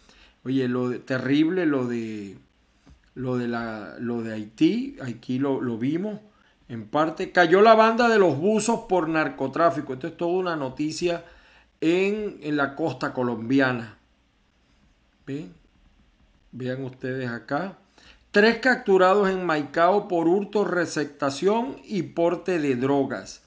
Oye, 0.44 0.68
lo 0.68 0.98
terrible, 1.02 1.66
lo 1.66 1.86
de 1.86 2.38
lo 3.16 3.38
de 3.38 3.48
la 3.48 3.96
lo 4.00 4.24
de 4.24 4.34
Haití, 4.34 4.96
aquí 5.02 5.40
lo, 5.40 5.62
lo 5.62 5.78
vimos 5.78 6.20
en 6.70 6.88
parte. 6.88 7.32
Cayó 7.32 7.62
la 7.62 7.76
banda 7.76 8.08
de 8.08 8.18
los 8.18 8.38
buzos 8.38 8.82
por 8.88 9.10
narcotráfico. 9.10 9.94
Esto 9.94 10.08
es 10.08 10.18
toda 10.18 10.32
una 10.32 10.56
noticia 10.56 11.26
en, 11.82 12.38
en 12.42 12.56
la 12.56 12.76
costa 12.76 13.14
colombiana. 13.14 13.99
Vean 16.52 16.84
ustedes 16.84 17.30
acá. 17.30 17.78
Tres 18.32 18.60
capturados 18.60 19.30
en 19.30 19.46
Maicao 19.46 20.08
por 20.08 20.28
hurto, 20.28 20.66
receptación 20.66 21.78
y 21.84 22.04
porte 22.04 22.60
de 22.60 22.76
drogas. 22.76 23.44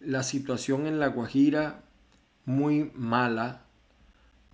La 0.00 0.22
situación 0.22 0.86
en 0.86 0.98
La 0.98 1.08
Guajira 1.08 1.82
muy 2.44 2.90
mala, 2.94 3.62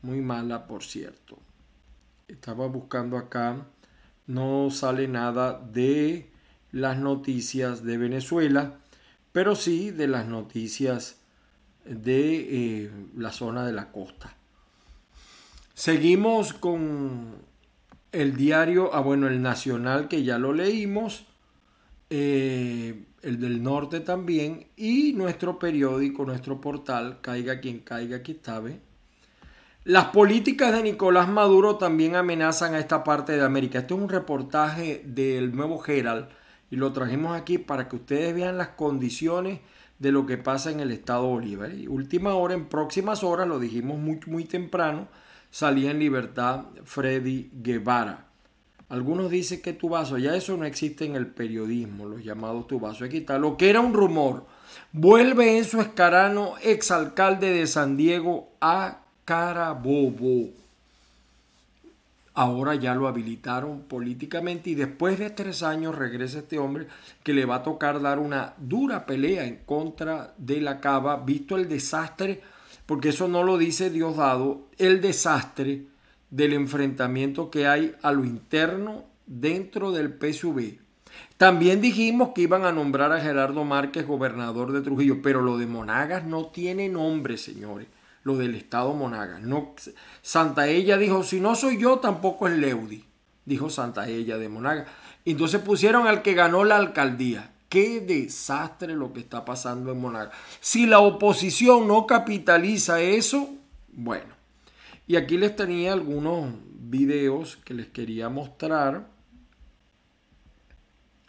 muy 0.03 0.21
mala 0.21 0.67
por 0.67 0.83
cierto. 0.83 1.39
Estaba 2.29 2.67
buscando 2.67 3.17
acá, 3.17 3.67
no 4.27 4.71
sale 4.71 5.09
nada 5.09 5.61
de 5.61 6.31
las 6.71 6.99
noticias 6.99 7.85
de 7.85 7.99
Venezuela, 7.99 8.79
pero 9.33 9.55
sí 9.55 9.91
de 9.91 10.09
las 10.09 10.27
noticias 10.27 11.21
de 11.85 12.85
eh, 12.85 12.91
la 13.17 13.33
zona 13.33 13.67
de 13.67 13.73
la 13.73 13.91
costa. 13.93 14.37
Seguimos 15.75 16.53
con 16.53 17.37
el 18.13 18.37
diario, 18.37 18.95
ah 18.95 19.01
bueno, 19.01 19.27
el 19.27 19.41
Nacional 19.41 20.07
que 20.09 20.23
ya 20.23 20.39
lo 20.39 20.53
leímos, 20.53 21.25
eh, 22.11 23.05
el 23.23 23.41
del 23.41 23.63
norte 23.63 24.01
también, 24.01 24.67
y 24.77 25.15
nuestro 25.15 25.59
periódico, 25.59 26.27
nuestro 26.27 26.61
portal, 26.61 27.19
caiga 27.23 27.61
quien 27.61 27.81
caiga, 27.81 28.19
aquí 28.19 28.33
está, 28.33 28.63
Las 29.85 30.07
políticas 30.07 30.75
de 30.75 30.83
Nicolás 30.83 31.29
Maduro 31.29 31.77
también 31.77 32.17
amenazan 32.17 32.75
a 32.75 32.79
esta 32.79 33.03
parte 33.03 33.33
de 33.33 33.43
América. 33.43 33.79
Este 33.79 33.95
es 33.95 34.01
un 34.01 34.11
reportaje 34.11 35.03
del 35.07 35.57
nuevo 35.57 35.83
Herald 35.85 36.29
y 36.71 36.77
lo 36.77 36.93
trajimos 36.93 37.35
aquí 37.35 37.57
para 37.59 37.89
que 37.89 37.97
ustedes 37.97 38.35
vean 38.35 38.59
las 38.59 38.69
condiciones 38.69 39.61
de 39.99 40.13
lo 40.13 40.27
que 40.27 40.37
pasa 40.37 40.71
en 40.71 40.81
el 40.81 40.91
estado 40.91 41.27
Bolívar. 41.27 41.73
Y 41.73 41.87
última 41.87 42.35
hora, 42.35 42.55
en 42.55 42.67
próximas 42.67 43.23
horas, 43.23 43.49
lo 43.49 43.59
dijimos 43.59 43.99
muy, 43.99 44.21
muy 44.27 44.45
temprano, 44.45 45.09
salía 45.53 45.93
en 45.93 46.01
libertad 46.01 46.65
Freddy 46.83 47.51
Guevara. 47.53 48.27
Algunos 48.89 49.31
dicen 49.31 49.63
que 49.63 49.73
Tubazo, 49.73 50.19
ya 50.19 50.35
eso 50.35 50.57
no 50.57 50.65
existe 50.65 51.05
en 51.05 51.15
el 51.15 51.29
periodismo, 51.29 52.07
los 52.07 52.25
llamados 52.25 52.67
Tubazo. 52.67 53.05
Está, 53.05 53.39
lo 53.39 53.57
que 53.57 53.71
era 53.71 53.81
un 53.81 53.95
rumor. 53.95 54.47
Vuelve 54.91 55.57
en 55.57 55.65
su 55.65 55.81
escarano 55.81 56.55
exalcalde 56.63 57.53
de 57.53 57.69
San 57.69 57.97
Diego 57.97 58.51
a 58.61 59.03
Carabobo 59.25 60.51
ahora 62.35 62.75
ya 62.75 62.95
lo 62.95 63.09
habilitaron 63.09 63.83
políticamente 63.83 64.71
y 64.71 64.75
después 64.75 65.19
de 65.19 65.31
tres 65.31 65.63
años 65.63 65.97
regresa 65.97 66.39
este 66.39 66.59
hombre 66.59 66.87
que 67.23 67.35
le 67.35 67.45
va 67.45 67.57
a 67.57 67.63
tocar 67.63 68.01
dar 68.01 68.19
una 68.19 68.55
dura 68.59 69.05
pelea 69.05 69.45
en 69.45 69.57
contra 69.67 70.35
de 70.39 70.61
la 70.61 70.81
cava, 70.81 71.17
visto 71.17 71.57
el 71.57 71.69
desastre, 71.69 72.41
porque 72.87 73.11
eso 73.11 73.29
no 73.29 73.43
lo 73.43 73.59
dice 73.59 73.91
Diosdado, 73.91 74.67
el 74.79 75.01
desastre 75.01 75.87
del 76.31 76.53
enfrentamiento 76.53 77.51
que 77.51 77.67
hay 77.67 77.95
a 78.03 78.13
lo 78.13 78.25
interno 78.25 79.05
dentro 79.27 79.93
del 79.93 80.13
PSV. 80.13 80.81
También 81.37 81.81
dijimos 81.81 82.31
que 82.35 82.43
iban 82.43 82.65
a 82.65 82.73
nombrar 82.73 83.13
a 83.13 83.21
Gerardo 83.21 83.65
Márquez 83.65 84.07
gobernador 84.07 84.73
de 84.73 84.81
Trujillo, 84.81 85.21
pero 85.23 85.43
lo 85.43 85.59
de 85.59 85.67
Monagas 85.67 86.25
no 86.25 86.47
tiene 86.47 86.89
nombre, 86.89 87.37
señores 87.37 87.87
lo 88.25 88.37
del 88.37 88.55
Estado 88.55 88.93
Monagas. 88.95 89.41
No, 89.43 89.75
Santa 90.23 90.69
Ella 90.69 90.97
dijo, 90.97 91.23
si 91.23 91.41
no 91.41 91.55
soy 91.55 91.79
yo, 91.79 91.99
tampoco 91.99 92.49
es 92.49 92.57
Leudi, 92.57 93.05
dijo 93.45 93.71
Santa 93.71 94.09
Ella 94.09 94.39
de 94.39 94.49
Monagas. 94.49 94.87
Entonces 95.25 95.61
pusieron 95.61 96.07
al 96.07 96.23
que 96.23 96.35
ganó 96.35 96.65
la 96.65 96.77
alcaldía. 96.77 97.52
Qué 97.73 98.03
desastre 98.03 98.95
lo 98.95 99.15
que 99.15 99.21
está 99.21 99.47
pasando 99.47 99.93
en 99.93 99.99
Monagas. 99.99 100.35
Si 100.61 100.85
la 100.85 100.99
oposición 100.99 101.89
no 101.89 102.07
capitaliza 102.07 103.01
eso, 103.01 103.49
bueno. 103.95 104.35
Y 105.07 105.17
aquí 105.17 105.39
les 105.39 105.57
tenía 105.57 105.95
algunos 105.95 106.53
videos 106.81 107.57
que 107.65 107.73
les 107.73 107.87
quería 107.87 108.29
mostrar. 108.29 109.07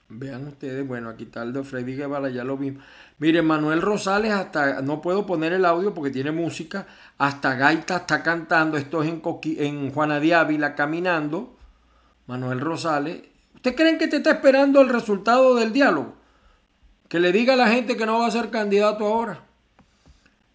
Vean 0.09 0.45
ustedes, 0.47 0.85
bueno, 0.85 1.07
aquí 1.07 1.23
está 1.23 1.43
el 1.43 1.53
de 1.53 1.63
Freddy 1.63 1.95
Guevara, 1.95 2.27
ya 2.29 2.43
lo 2.43 2.57
vimos. 2.57 2.83
Miren, 3.19 3.45
Manuel 3.45 3.81
Rosales 3.81 4.33
hasta, 4.33 4.81
no 4.81 4.99
puedo 4.99 5.25
poner 5.25 5.53
el 5.53 5.63
audio 5.63 5.93
porque 5.93 6.11
tiene 6.11 6.33
música, 6.33 6.87
hasta 7.19 7.55
Gaita 7.55 7.95
está 7.95 8.21
cantando, 8.21 8.75
esto 8.75 9.01
es 9.01 9.07
en, 9.07 9.21
en 9.43 9.91
Juana 9.91 10.19
de 10.19 10.35
Ávila 10.35 10.75
caminando, 10.75 11.55
Manuel 12.27 12.59
Rosales. 12.59 13.21
¿Usted 13.55 13.75
creen 13.75 13.97
que 13.97 14.09
te 14.09 14.17
está 14.17 14.31
esperando 14.31 14.81
el 14.81 14.89
resultado 14.89 15.55
del 15.55 15.71
diálogo? 15.71 16.21
Que 17.13 17.19
le 17.19 17.31
diga 17.31 17.53
a 17.53 17.55
la 17.55 17.67
gente 17.67 17.95
que 17.95 18.07
no 18.07 18.17
va 18.17 18.25
a 18.25 18.31
ser 18.31 18.49
candidato 18.49 19.05
ahora. 19.05 19.39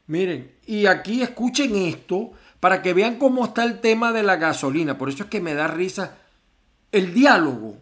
Miren, 0.08 0.56
y 0.66 0.86
aquí 0.86 1.22
escuchen 1.22 1.76
esto 1.76 2.32
para 2.58 2.82
que 2.82 2.94
vean 2.94 3.14
cómo 3.14 3.44
está 3.44 3.62
el 3.62 3.78
tema 3.78 4.10
de 4.10 4.24
la 4.24 4.34
gasolina. 4.34 4.98
Por 4.98 5.08
eso 5.08 5.22
es 5.22 5.30
que 5.30 5.40
me 5.40 5.54
da 5.54 5.68
risa 5.68 6.16
el 6.90 7.14
diálogo 7.14 7.76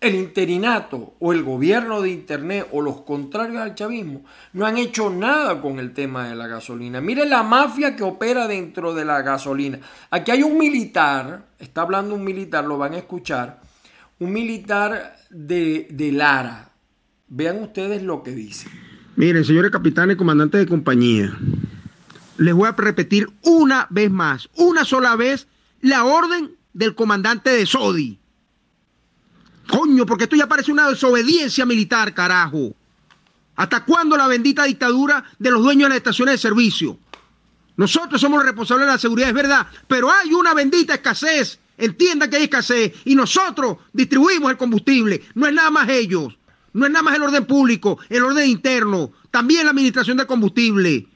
el 0.00 0.16
interinato 0.16 1.14
o 1.20 1.32
el 1.32 1.44
gobierno 1.44 2.02
de 2.02 2.10
Internet 2.10 2.66
o 2.72 2.80
los 2.80 3.02
contrarios 3.02 3.62
al 3.62 3.76
chavismo 3.76 4.24
no 4.52 4.66
han 4.66 4.78
hecho 4.78 5.08
nada 5.08 5.60
con 5.60 5.78
el 5.78 5.94
tema 5.94 6.28
de 6.28 6.34
la 6.34 6.48
gasolina. 6.48 7.00
Mire 7.00 7.24
la 7.24 7.44
mafia 7.44 7.94
que 7.94 8.02
opera 8.02 8.48
dentro 8.48 8.94
de 8.94 9.04
la 9.04 9.22
gasolina. 9.22 9.78
Aquí 10.10 10.32
hay 10.32 10.42
un 10.42 10.58
militar, 10.58 11.44
está 11.56 11.82
hablando 11.82 12.16
un 12.16 12.24
militar, 12.24 12.64
lo 12.64 12.78
van 12.78 12.94
a 12.94 12.98
escuchar, 12.98 13.60
un 14.18 14.32
militar 14.32 15.18
de, 15.30 15.86
de 15.88 16.10
Lara. 16.10 16.71
Vean 17.34 17.62
ustedes 17.62 18.02
lo 18.02 18.22
que 18.22 18.32
dice. 18.32 18.68
Miren, 19.16 19.42
señores 19.42 19.70
capitanes 19.70 20.18
comandantes 20.18 20.60
de 20.60 20.66
compañía, 20.66 21.34
les 22.36 22.52
voy 22.52 22.68
a 22.68 22.72
repetir 22.72 23.30
una 23.40 23.86
vez 23.88 24.10
más, 24.10 24.50
una 24.56 24.84
sola 24.84 25.16
vez, 25.16 25.46
la 25.80 26.04
orden 26.04 26.54
del 26.74 26.94
comandante 26.94 27.48
de 27.48 27.64
Sodi 27.64 28.18
Coño, 29.66 30.04
porque 30.04 30.24
esto 30.24 30.36
ya 30.36 30.46
parece 30.46 30.72
una 30.72 30.90
desobediencia 30.90 31.64
militar, 31.64 32.12
carajo. 32.12 32.74
¿Hasta 33.56 33.82
cuándo 33.86 34.18
la 34.18 34.26
bendita 34.26 34.64
dictadura 34.64 35.24
de 35.38 35.50
los 35.50 35.62
dueños 35.62 35.84
de 35.84 35.88
las 35.88 35.98
estaciones 35.98 36.34
de 36.34 36.38
servicio? 36.38 36.98
Nosotros 37.78 38.20
somos 38.20 38.40
los 38.40 38.46
responsables 38.46 38.86
de 38.86 38.92
la 38.92 38.98
seguridad, 38.98 39.30
es 39.30 39.34
verdad, 39.34 39.66
pero 39.88 40.12
hay 40.12 40.34
una 40.34 40.52
bendita 40.52 40.92
escasez. 40.94 41.58
Entiendan 41.78 42.28
que 42.28 42.36
hay 42.36 42.42
escasez 42.44 42.92
y 43.06 43.14
nosotros 43.14 43.78
distribuimos 43.94 44.50
el 44.50 44.58
combustible. 44.58 45.22
No 45.34 45.46
es 45.46 45.54
nada 45.54 45.70
más 45.70 45.88
ellos, 45.88 46.36
no 46.72 46.86
es 46.86 46.92
nada 46.92 47.02
más 47.02 47.14
el 47.16 47.22
orden 47.22 47.44
público, 47.44 47.98
el 48.08 48.24
orden 48.24 48.48
interno, 48.48 49.12
también 49.30 49.64
la 49.64 49.70
administración 49.70 50.16
del 50.16 50.26
combustible. 50.26 51.06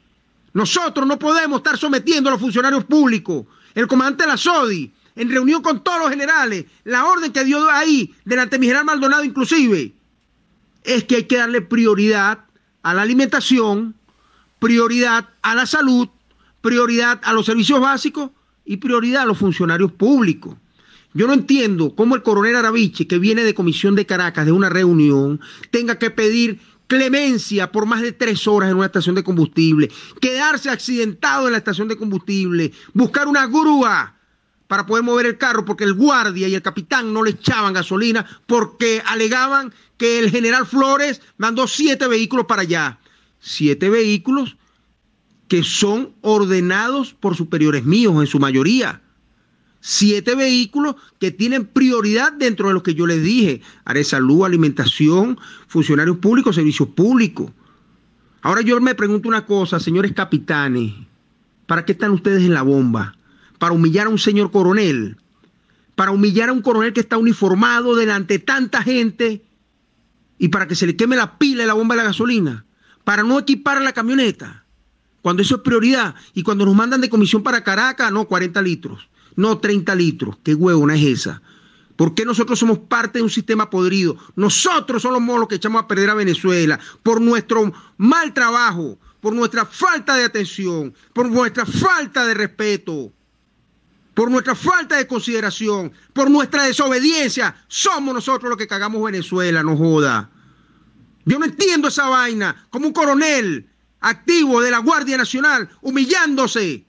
Nosotros 0.52 1.06
no 1.06 1.18
podemos 1.18 1.58
estar 1.58 1.76
sometiendo 1.76 2.28
a 2.28 2.32
los 2.32 2.40
funcionarios 2.40 2.84
públicos. 2.84 3.46
El 3.74 3.86
comandante 3.86 4.24
de 4.24 4.30
la 4.30 4.36
SODI 4.36 4.92
en 5.16 5.30
reunión 5.30 5.62
con 5.62 5.82
todos 5.82 5.98
los 5.98 6.10
generales, 6.10 6.66
la 6.84 7.06
orden 7.06 7.32
que 7.32 7.44
dio 7.44 7.70
ahí, 7.70 8.14
delante 8.24 8.56
de 8.56 8.60
mi 8.60 8.66
general 8.66 8.84
Maldonado 8.84 9.24
inclusive, 9.24 9.94
es 10.84 11.04
que 11.04 11.16
hay 11.16 11.24
que 11.24 11.38
darle 11.38 11.62
prioridad 11.62 12.44
a 12.82 12.94
la 12.94 13.02
alimentación, 13.02 13.96
prioridad 14.58 15.30
a 15.42 15.54
la 15.54 15.66
salud, 15.66 16.08
prioridad 16.60 17.20
a 17.24 17.32
los 17.32 17.46
servicios 17.46 17.80
básicos 17.80 18.30
y 18.64 18.76
prioridad 18.76 19.22
a 19.22 19.26
los 19.26 19.38
funcionarios 19.38 19.92
públicos. 19.92 20.54
Yo 21.16 21.26
no 21.26 21.32
entiendo 21.32 21.94
cómo 21.96 22.14
el 22.14 22.22
coronel 22.22 22.56
Araviche, 22.56 23.06
que 23.06 23.18
viene 23.18 23.42
de 23.42 23.54
Comisión 23.54 23.94
de 23.94 24.04
Caracas, 24.04 24.44
de 24.44 24.52
una 24.52 24.68
reunión, 24.68 25.40
tenga 25.70 25.98
que 25.98 26.10
pedir 26.10 26.60
clemencia 26.86 27.72
por 27.72 27.86
más 27.86 28.02
de 28.02 28.12
tres 28.12 28.46
horas 28.46 28.70
en 28.70 28.76
una 28.76 28.86
estación 28.86 29.14
de 29.14 29.24
combustible, 29.24 29.90
quedarse 30.20 30.68
accidentado 30.68 31.46
en 31.46 31.52
la 31.52 31.58
estación 31.58 31.88
de 31.88 31.96
combustible, 31.96 32.72
buscar 32.92 33.28
una 33.28 33.46
grúa 33.46 34.14
para 34.66 34.84
poder 34.84 35.04
mover 35.04 35.24
el 35.24 35.38
carro 35.38 35.64
porque 35.64 35.84
el 35.84 35.94
guardia 35.94 36.48
y 36.48 36.54
el 36.54 36.60
capitán 36.62 37.12
no 37.14 37.22
le 37.22 37.30
echaban 37.30 37.72
gasolina 37.72 38.26
porque 38.46 39.02
alegaban 39.06 39.72
que 39.96 40.18
el 40.18 40.30
general 40.30 40.66
Flores 40.66 41.22
mandó 41.38 41.66
siete 41.66 42.08
vehículos 42.08 42.44
para 42.44 42.62
allá. 42.62 42.98
siete 43.40 43.88
vehículos 43.88 44.56
que 45.48 45.62
son 45.62 46.14
ordenados 46.20 47.14
por 47.14 47.36
superiores 47.36 47.84
míos 47.84 48.14
en 48.16 48.26
su 48.26 48.38
mayoría. 48.38 49.02
Siete 49.80 50.34
vehículos 50.34 50.96
que 51.18 51.30
tienen 51.30 51.66
prioridad 51.66 52.32
dentro 52.32 52.68
de 52.68 52.74
lo 52.74 52.82
que 52.82 52.94
yo 52.94 53.06
les 53.06 53.22
dije. 53.22 53.62
Área 53.84 54.04
salud, 54.04 54.44
alimentación, 54.44 55.38
funcionarios 55.68 56.18
públicos, 56.18 56.56
servicios 56.56 56.88
públicos. 56.88 57.52
Ahora 58.42 58.62
yo 58.62 58.80
me 58.80 58.94
pregunto 58.94 59.28
una 59.28 59.46
cosa, 59.46 59.80
señores 59.80 60.12
capitanes. 60.12 60.92
¿Para 61.66 61.84
qué 61.84 61.92
están 61.92 62.12
ustedes 62.12 62.42
en 62.42 62.54
la 62.54 62.62
bomba? 62.62 63.16
¿Para 63.58 63.72
humillar 63.72 64.06
a 64.06 64.10
un 64.10 64.18
señor 64.18 64.50
coronel? 64.50 65.16
¿Para 65.94 66.12
humillar 66.12 66.50
a 66.50 66.52
un 66.52 66.62
coronel 66.62 66.92
que 66.92 67.00
está 67.00 67.16
uniformado 67.16 67.96
delante 67.96 68.34
de 68.34 68.44
tanta 68.44 68.82
gente? 68.82 69.44
¿Y 70.38 70.48
para 70.48 70.68
que 70.68 70.74
se 70.74 70.86
le 70.86 70.96
queme 70.96 71.16
la 71.16 71.38
pila 71.38 71.64
y 71.64 71.66
la 71.66 71.74
bomba 71.74 71.94
de 71.94 72.02
la 72.02 72.08
gasolina? 72.08 72.64
¿Para 73.04 73.22
no 73.22 73.38
equipar 73.38 73.80
la 73.82 73.92
camioneta? 73.92 74.64
Cuando 75.22 75.42
eso 75.42 75.56
es 75.56 75.62
prioridad. 75.62 76.14
Y 76.34 76.42
cuando 76.42 76.64
nos 76.64 76.74
mandan 76.74 77.00
de 77.00 77.08
comisión 77.08 77.42
para 77.42 77.64
Caracas, 77.64 78.12
no, 78.12 78.26
40 78.26 78.62
litros. 78.62 79.08
No, 79.36 79.58
30 79.58 79.94
litros. 79.94 80.38
¿Qué 80.42 80.54
huevona 80.54 80.96
es 80.96 81.04
esa? 81.20 81.42
¿Por 81.96 82.14
qué 82.14 82.24
nosotros 82.24 82.58
somos 82.58 82.78
parte 82.78 83.18
de 83.18 83.22
un 83.22 83.30
sistema 83.30 83.70
podrido? 83.70 84.16
Nosotros 84.34 85.02
somos 85.02 85.38
los 85.38 85.48
que 85.48 85.54
echamos 85.54 85.82
a 85.82 85.88
perder 85.88 86.10
a 86.10 86.14
Venezuela 86.14 86.78
por 87.02 87.20
nuestro 87.20 87.72
mal 87.96 88.34
trabajo, 88.34 88.98
por 89.20 89.34
nuestra 89.34 89.64
falta 89.64 90.14
de 90.14 90.24
atención, 90.24 90.94
por 91.14 91.28
nuestra 91.30 91.64
falta 91.64 92.26
de 92.26 92.34
respeto, 92.34 93.12
por 94.12 94.30
nuestra 94.30 94.54
falta 94.54 94.96
de 94.96 95.06
consideración, 95.06 95.92
por 96.12 96.30
nuestra 96.30 96.64
desobediencia. 96.64 97.56
Somos 97.66 98.14
nosotros 98.14 98.50
los 98.50 98.58
que 98.58 98.66
cagamos 98.66 99.02
Venezuela, 99.02 99.62
no 99.62 99.76
joda. 99.76 100.30
Yo 101.24 101.38
no 101.38 101.46
entiendo 101.46 101.88
esa 101.88 102.08
vaina. 102.08 102.66
Como 102.70 102.86
un 102.86 102.92
coronel 102.92 103.68
activo 104.00 104.60
de 104.60 104.70
la 104.70 104.78
Guardia 104.78 105.16
Nacional, 105.16 105.68
humillándose 105.80 106.86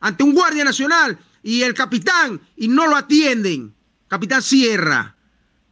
ante 0.00 0.24
un 0.24 0.34
Guardia 0.34 0.64
Nacional 0.64 1.18
y 1.46 1.62
el 1.62 1.74
capitán 1.74 2.40
y 2.56 2.66
no 2.66 2.88
lo 2.88 2.96
atienden. 2.96 3.72
Capitán 4.08 4.42
Sierra, 4.42 5.14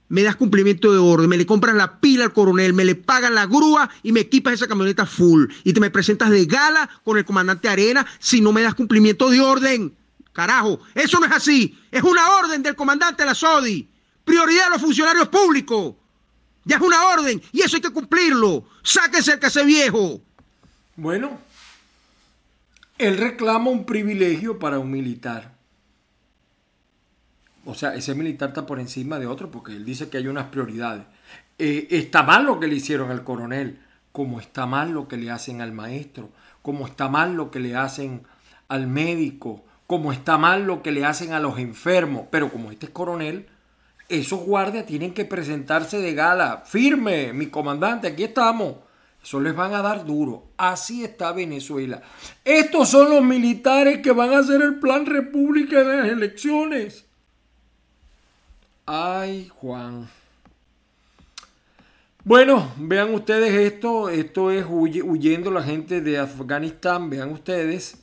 me 0.08 0.22
das 0.22 0.36
cumplimiento 0.36 0.92
de 0.92 0.98
orden, 0.98 1.28
me 1.28 1.36
le 1.36 1.46
compras 1.46 1.74
la 1.74 1.98
pila 1.98 2.22
al 2.22 2.32
coronel, 2.32 2.72
me 2.74 2.84
le 2.84 2.94
pagan 2.94 3.34
la 3.34 3.46
grúa 3.46 3.90
y 4.04 4.12
me 4.12 4.20
equipas 4.20 4.54
esa 4.54 4.68
camioneta 4.68 5.04
full 5.04 5.46
y 5.64 5.72
te 5.72 5.80
me 5.80 5.90
presentas 5.90 6.30
de 6.30 6.44
gala 6.46 6.88
con 7.02 7.18
el 7.18 7.24
comandante 7.24 7.68
Arena 7.68 8.06
si 8.20 8.40
no 8.40 8.52
me 8.52 8.62
das 8.62 8.76
cumplimiento 8.76 9.28
de 9.30 9.40
orden. 9.40 9.96
Carajo, 10.32 10.78
eso 10.94 11.18
no 11.18 11.26
es 11.26 11.32
así. 11.32 11.76
Es 11.90 12.04
una 12.04 12.36
orden 12.36 12.62
del 12.62 12.76
comandante 12.76 13.24
de 13.24 13.26
la 13.26 13.34
SODI. 13.34 13.88
Prioridad 14.24 14.68
a 14.68 14.70
los 14.70 14.80
funcionarios 14.80 15.26
públicos. 15.26 15.96
Ya 16.64 16.76
es 16.76 16.82
una 16.82 17.04
orden 17.06 17.42
y 17.50 17.62
eso 17.62 17.74
hay 17.74 17.82
que 17.82 17.90
cumplirlo. 17.90 18.64
Sáquese 18.84 19.32
el 19.32 19.38
case 19.40 19.64
viejo. 19.64 20.20
Bueno, 20.94 21.36
él 22.96 23.18
reclama 23.18 23.70
un 23.70 23.84
privilegio 23.84 24.60
para 24.60 24.78
un 24.78 24.92
militar. 24.92 25.53
O 27.66 27.74
sea, 27.74 27.94
ese 27.94 28.14
militar 28.14 28.50
está 28.50 28.66
por 28.66 28.80
encima 28.80 29.18
de 29.18 29.26
otro 29.26 29.50
porque 29.50 29.72
él 29.72 29.84
dice 29.84 30.08
que 30.08 30.18
hay 30.18 30.28
unas 30.28 30.46
prioridades. 30.46 31.04
Eh, 31.58 31.88
está 31.90 32.22
mal 32.22 32.44
lo 32.44 32.60
que 32.60 32.66
le 32.66 32.76
hicieron 32.76 33.10
al 33.10 33.24
coronel, 33.24 33.80
como 34.12 34.40
está 34.40 34.66
mal 34.66 34.92
lo 34.92 35.08
que 35.08 35.16
le 35.16 35.30
hacen 35.30 35.60
al 35.60 35.72
maestro, 35.72 36.30
como 36.62 36.86
está 36.86 37.08
mal 37.08 37.34
lo 37.34 37.50
que 37.50 37.60
le 37.60 37.76
hacen 37.76 38.22
al 38.68 38.86
médico, 38.86 39.64
como 39.86 40.12
está 40.12 40.38
mal 40.38 40.66
lo 40.66 40.82
que 40.82 40.92
le 40.92 41.04
hacen 41.04 41.32
a 41.32 41.40
los 41.40 41.58
enfermos. 41.58 42.26
Pero 42.30 42.50
como 42.50 42.70
este 42.70 42.86
es 42.86 42.92
coronel, 42.92 43.46
esos 44.08 44.40
guardias 44.40 44.86
tienen 44.86 45.14
que 45.14 45.24
presentarse 45.24 45.98
de 45.98 46.14
gala. 46.14 46.62
Firme, 46.66 47.32
mi 47.32 47.46
comandante, 47.46 48.08
aquí 48.08 48.24
estamos. 48.24 48.76
Eso 49.22 49.40
les 49.40 49.56
van 49.56 49.72
a 49.72 49.80
dar 49.80 50.04
duro. 50.04 50.48
Así 50.58 51.02
está 51.02 51.32
Venezuela. 51.32 52.02
Estos 52.44 52.90
son 52.90 53.08
los 53.08 53.22
militares 53.22 54.00
que 54.00 54.12
van 54.12 54.34
a 54.34 54.40
hacer 54.40 54.60
el 54.60 54.78
plan 54.78 55.06
república 55.06 55.80
en 55.80 55.88
las 55.88 56.08
elecciones. 56.08 57.06
Ay, 58.86 59.48
Juan. 59.48 60.08
Bueno, 62.22 62.72
vean 62.76 63.14
ustedes 63.14 63.52
esto. 63.52 64.10
Esto 64.10 64.50
es 64.50 64.66
huyendo 64.68 65.50
la 65.50 65.62
gente 65.62 66.02
de 66.02 66.18
Afganistán. 66.18 67.08
Vean 67.08 67.30
ustedes. 67.32 68.02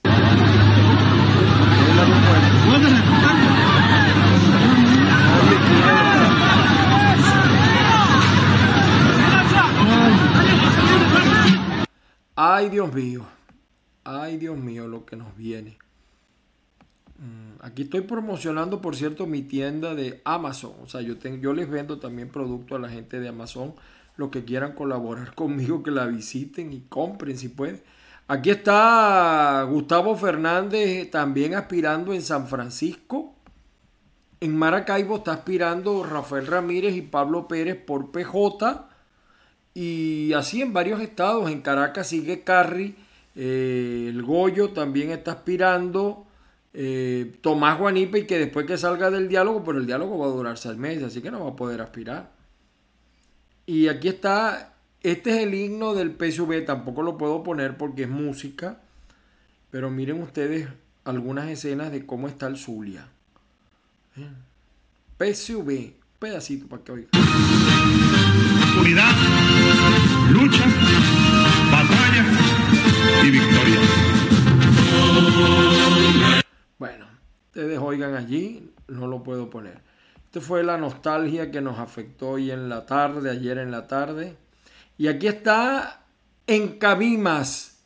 Ay, 12.35 12.69
Dios 12.69 12.91
mío. 12.91 13.27
Ay, 14.03 14.37
Dios 14.37 14.57
mío, 14.57 14.87
lo 14.87 15.05
que 15.05 15.15
nos 15.15 15.35
viene. 15.37 15.77
Mm, 17.21 17.63
aquí 17.63 17.84
estoy 17.84 18.01
promocionando, 18.01 18.81
por 18.81 18.95
cierto, 18.95 19.27
mi 19.27 19.43
tienda 19.43 19.93
de 19.93 20.21
Amazon. 20.25 20.73
O 20.84 20.89
sea, 20.89 21.01
yo, 21.01 21.17
tengo, 21.19 21.38
yo 21.38 21.53
les 21.53 21.69
vendo 21.69 21.99
también 21.99 22.29
producto 22.29 22.75
a 22.75 22.79
la 22.79 22.89
gente 22.89 23.19
de 23.19 23.29
Amazon. 23.29 23.75
Los 24.17 24.29
que 24.29 24.43
quieran 24.43 24.73
colaborar 24.73 25.36
conmigo, 25.36 25.84
que 25.84 25.91
la 25.91 26.07
visiten 26.07 26.73
y 26.73 26.81
compren 26.89 27.38
si 27.38 27.49
pueden. 27.49 27.81
Aquí 28.27 28.49
está 28.49 29.63
Gustavo 29.69 30.15
Fernández 30.15 31.12
también 31.12 31.53
aspirando 31.53 32.13
en 32.13 32.21
San 32.21 32.47
Francisco. 32.47 33.36
En 34.39 34.57
Maracaibo 34.57 35.17
está 35.17 35.34
aspirando 35.34 36.03
Rafael 36.03 36.47
Ramírez 36.47 36.95
y 36.95 37.01
Pablo 37.01 37.47
Pérez 37.47 37.75
por 37.75 38.12
PJ. 38.12 38.89
Y 39.73 40.34
así 40.34 40.62
en 40.62 40.73
varios 40.73 41.01
estados, 41.01 41.51
en 41.51 41.62
Caracas 41.62 42.07
sigue 42.07 42.41
Carri, 42.43 42.95
eh, 43.36 44.07
el 44.10 44.23
Goyo 44.23 44.71
también 44.71 45.12
está 45.12 45.31
aspirando, 45.34 46.25
eh, 46.73 47.38
Tomás 47.41 47.77
Guanipe 47.77 48.19
y 48.19 48.25
que 48.25 48.39
después 48.39 48.65
que 48.65 48.77
salga 48.77 49.12
del 49.12 49.27
diálogo, 49.27 49.63
pero 49.63 49.77
el 49.79 49.86
diálogo 49.86 50.17
va 50.17 50.27
a 50.27 50.29
durar 50.29 50.57
seis 50.57 50.77
meses, 50.77 51.03
así 51.03 51.21
que 51.21 51.31
no 51.31 51.43
va 51.43 51.51
a 51.51 51.55
poder 51.55 51.81
aspirar. 51.81 52.31
Y 53.65 53.88
aquí 53.88 54.07
está, 54.07 54.73
este 55.01 55.31
es 55.31 55.38
el 55.43 55.53
himno 55.53 55.93
del 55.93 56.12
PSV, 56.12 56.65
tampoco 56.65 57.03
lo 57.03 57.17
puedo 57.17 57.43
poner 57.43 57.77
porque 57.77 58.03
es 58.03 58.10
música, 58.10 58.81
pero 59.69 59.89
miren 59.89 60.21
ustedes 60.21 60.67
algunas 61.03 61.49
escenas 61.49 61.91
de 61.91 62.05
cómo 62.05 62.27
está 62.27 62.47
el 62.47 62.57
Zulia. 62.57 63.07
¿Eh? 64.17 64.29
PSV, 65.17 65.93
pedacito 66.19 66.67
para 66.67 66.84
que 66.84 66.91
oigan. 66.91 67.10
Unidad, 68.79 69.15
lucha, 70.31 70.65
batalla 71.71 72.25
y 73.23 73.31
victoria. 73.31 73.79
Ustedes 77.53 77.79
oigan 77.79 78.15
allí, 78.15 78.71
no 78.87 79.07
lo 79.07 79.23
puedo 79.23 79.49
poner. 79.49 79.81
Esta 80.23 80.39
fue 80.39 80.63
la 80.63 80.77
nostalgia 80.77 81.51
que 81.51 81.59
nos 81.59 81.79
afectó 81.79 82.29
hoy 82.29 82.49
en 82.49 82.69
la 82.69 82.85
tarde, 82.85 83.29
ayer 83.29 83.57
en 83.57 83.71
la 83.71 83.87
tarde. 83.87 84.37
Y 84.97 85.09
aquí 85.09 85.27
está 85.27 86.05
en 86.47 86.77
Cabimas. 86.77 87.79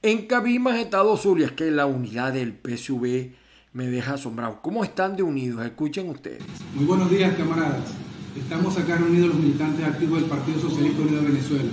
En 0.00 0.26
Cabimas, 0.26 0.78
Estado 0.78 1.14
Zulia, 1.18 1.44
es 1.44 1.52
que 1.52 1.70
la 1.70 1.84
unidad 1.84 2.32
del 2.32 2.54
PSV 2.54 3.34
me 3.74 3.88
deja 3.88 4.14
asombrado. 4.14 4.62
¿Cómo 4.62 4.82
están 4.82 5.14
de 5.14 5.22
unidos? 5.22 5.62
Escuchen 5.62 6.08
ustedes. 6.08 6.42
Muy 6.74 6.86
buenos 6.86 7.10
días, 7.10 7.36
camaradas. 7.36 7.92
Estamos 8.34 8.78
acá 8.78 8.96
reunidos 8.96 9.28
los 9.28 9.36
militantes 9.36 9.84
activos 9.84 10.22
del 10.22 10.30
Partido 10.30 10.58
Socialista 10.58 11.02
Unido 11.02 11.20
de 11.20 11.28
Venezuela, 11.28 11.70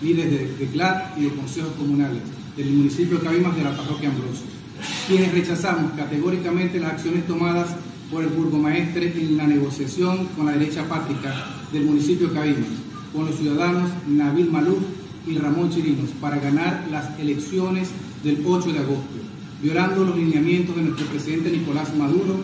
líderes 0.00 0.56
de, 0.56 0.66
CLAT 0.68 1.18
y 1.18 1.24
de 1.24 1.34
consejos 1.34 1.72
comunales 1.72 2.22
del 2.56 2.70
municipio 2.70 3.18
de 3.18 3.24
Cabimas 3.24 3.56
de 3.56 3.64
la 3.64 3.76
parroquia 3.76 4.08
Ambrosio, 4.08 4.46
quienes 5.06 5.32
rechazamos 5.32 5.92
categóricamente 5.92 6.80
las 6.80 6.92
acciones 6.92 7.26
tomadas 7.26 7.68
por 8.10 8.22
el 8.22 8.30
burgomaestre 8.30 9.12
en 9.16 9.36
la 9.36 9.46
negociación 9.46 10.26
con 10.36 10.46
la 10.46 10.52
derecha 10.52 10.82
apática 10.82 11.34
del 11.72 11.84
municipio 11.84 12.28
de 12.28 12.54
con 13.12 13.26
los 13.26 13.36
ciudadanos 13.36 13.90
Nabil 14.06 14.50
Maluf 14.50 14.82
y 15.26 15.38
Ramón 15.38 15.70
Chirinos, 15.70 16.10
para 16.20 16.38
ganar 16.38 16.86
las 16.90 17.18
elecciones 17.18 17.90
del 18.22 18.44
8 18.46 18.72
de 18.72 18.78
agosto, 18.78 19.14
violando 19.60 20.04
los 20.04 20.16
lineamientos 20.16 20.76
de 20.76 20.82
nuestro 20.82 21.06
presidente 21.06 21.50
Nicolás 21.50 21.94
Maduro 21.96 22.36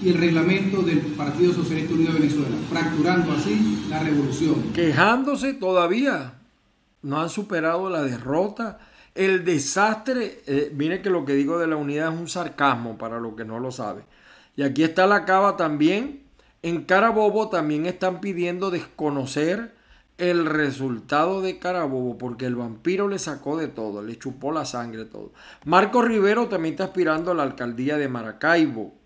y 0.00 0.10
el 0.10 0.18
reglamento 0.18 0.82
del 0.82 0.98
Partido 1.00 1.52
Socialista 1.52 1.94
Unido 1.94 2.12
de 2.12 2.20
Venezuela, 2.20 2.56
fracturando 2.70 3.32
así 3.32 3.84
la 3.90 3.98
revolución. 4.00 4.54
Quejándose 4.72 5.54
todavía, 5.54 6.34
no 7.02 7.20
han 7.20 7.28
superado 7.28 7.90
la 7.90 8.02
derrota, 8.02 8.78
el 9.14 9.44
desastre. 9.44 10.42
Eh, 10.46 10.72
mire 10.74 11.02
que 11.02 11.10
lo 11.10 11.24
que 11.24 11.34
digo 11.34 11.58
de 11.58 11.66
la 11.66 11.76
unidad 11.76 12.12
es 12.12 12.20
un 12.20 12.28
sarcasmo 12.28 12.98
para 12.98 13.20
lo 13.20 13.36
que 13.36 13.44
no 13.44 13.58
lo 13.58 13.70
sabe. 13.70 14.02
Y 14.56 14.62
aquí 14.62 14.82
está 14.82 15.06
la 15.06 15.24
cava 15.24 15.56
también. 15.56 16.22
En 16.62 16.84
Carabobo 16.84 17.48
también 17.48 17.86
están 17.86 18.20
pidiendo 18.20 18.70
desconocer 18.70 19.78
el 20.18 20.46
resultado 20.46 21.40
de 21.40 21.60
Carabobo, 21.60 22.18
porque 22.18 22.46
el 22.46 22.56
vampiro 22.56 23.06
le 23.06 23.20
sacó 23.20 23.56
de 23.56 23.68
todo, 23.68 24.02
le 24.02 24.18
chupó 24.18 24.50
la 24.50 24.64
sangre 24.64 25.04
todo. 25.04 25.32
Marco 25.64 26.02
Rivero 26.02 26.48
también 26.48 26.74
está 26.74 26.84
aspirando 26.84 27.30
a 27.30 27.34
la 27.34 27.44
alcaldía 27.44 27.96
de 27.96 28.08
Maracaibo. 28.08 28.97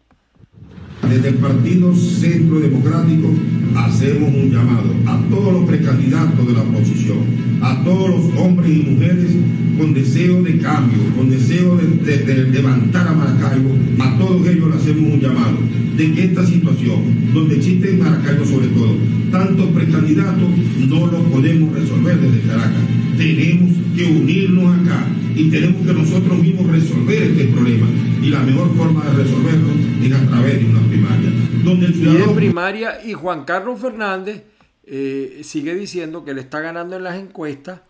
Desde 1.13 1.29
el 1.29 1.35
Partido 1.35 1.95
Centro 1.95 2.61
Democrático 2.61 3.29
hacemos 3.77 4.33
un 4.35 4.51
llamado 4.51 4.95
a 5.07 5.21
todos 5.29 5.53
los 5.53 5.65
precandidatos 5.67 6.47
de 6.47 6.53
la 6.55 6.61
oposición, 6.63 7.19
a 7.61 7.85
todos 7.85 8.09
los 8.11 8.39
hombres 8.39 8.71
y 8.71 8.91
mujeres 8.91 9.31
con 9.79 9.93
deseo 9.93 10.43
de 10.43 10.59
cambio, 10.59 10.99
con 11.17 11.29
deseo 11.29 11.77
de, 11.77 12.47
levantar 12.51 13.09
a 13.09 13.13
Maracaibo, 13.13 13.75
a 13.99 14.19
todos 14.19 14.47
ellos 14.47 14.71
le 14.71 14.77
hacemos 14.77 15.13
un 15.13 15.21
llamado 15.21 15.59
de 15.97 16.13
que 16.13 16.25
esta 16.25 16.47
situación, 16.47 17.01
donde 17.35 17.57
existe 17.57 17.91
en 17.91 17.99
Maracaibo 17.99 18.47
sobre 18.47 18.69
todo, 18.69 18.97
tantos 19.31 19.67
precandidatos, 19.67 20.49
no 20.89 21.07
lo 21.09 21.23
podemos 21.25 21.75
resolver 21.75 22.19
desde 22.21 22.49
Caracas. 22.49 22.83
Tenemos 23.19 23.71
que 23.95 24.05
unirnos 24.05 24.81
acá 24.81 25.07
y 25.35 25.51
tenemos 25.51 25.87
que 25.87 25.93
nosotros 25.93 26.39
mismos 26.39 26.71
resolver 26.71 27.23
este 27.23 27.45
problema. 27.47 27.87
Y 28.23 28.31
la 28.31 28.41
mejor 28.41 28.75
forma 28.77 29.05
de 29.05 29.23
resolverlo 29.23 29.73
es 30.03 30.13
a 30.13 30.27
través 30.29 30.59
de 30.61 30.67
una 30.67 30.89
primaria. 30.89 31.31
Donde 31.65 31.87
el 31.87 31.95
ciudadano... 31.95 32.33
Y 32.33 32.35
primaria 32.35 33.05
y 33.05 33.13
Juan 33.13 33.45
Carlos 33.45 33.81
Fernández 33.81 34.45
eh, 34.85 35.41
sigue 35.43 35.75
diciendo 35.75 36.25
que 36.25 36.35
le 36.35 36.41
está 36.41 36.61
ganando 36.61 36.97
en 36.97 37.05
las 37.05 37.17
encuestas 37.17 37.81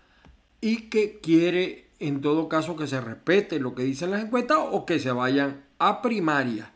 y 0.60 0.88
que 0.88 1.20
quiere 1.20 1.88
en 1.98 2.20
todo 2.20 2.48
caso 2.48 2.76
que 2.76 2.86
se 2.86 3.00
respete 3.00 3.60
lo 3.60 3.74
que 3.74 3.84
dicen 3.84 4.10
las 4.10 4.24
encuestas 4.24 4.58
o 4.60 4.84
que 4.84 4.98
se 4.98 5.12
vayan 5.12 5.62
a 5.78 6.02
primaria. 6.02 6.72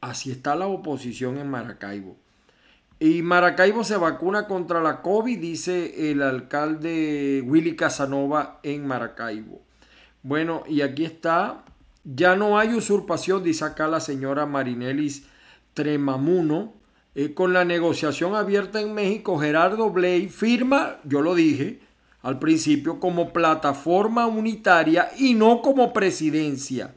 Así 0.00 0.30
está 0.30 0.56
la 0.56 0.66
oposición 0.66 1.38
en 1.38 1.50
Maracaibo. 1.50 2.16
Y 2.98 3.20
Maracaibo 3.20 3.84
se 3.84 3.98
vacuna 3.98 4.46
contra 4.46 4.80
la 4.80 5.02
COVID, 5.02 5.38
dice 5.38 6.10
el 6.10 6.22
alcalde 6.22 7.42
Willy 7.44 7.76
Casanova 7.76 8.60
en 8.62 8.86
Maracaibo. 8.86 9.65
Bueno, 10.26 10.64
y 10.68 10.80
aquí 10.80 11.04
está, 11.04 11.62
ya 12.02 12.34
no 12.34 12.58
hay 12.58 12.74
usurpación, 12.74 13.44
dice 13.44 13.64
acá 13.64 13.86
la 13.86 14.00
señora 14.00 14.44
Marinelis 14.44 15.24
Tremamuno. 15.72 16.74
Eh, 17.14 17.32
con 17.32 17.52
la 17.52 17.64
negociación 17.64 18.34
abierta 18.34 18.80
en 18.80 18.92
México, 18.92 19.38
Gerardo 19.38 19.88
Bley 19.90 20.28
firma, 20.28 20.96
yo 21.04 21.22
lo 21.22 21.36
dije 21.36 21.78
al 22.22 22.40
principio, 22.40 22.98
como 22.98 23.32
plataforma 23.32 24.26
unitaria 24.26 25.10
y 25.16 25.34
no 25.34 25.62
como 25.62 25.92
presidencia. 25.92 26.92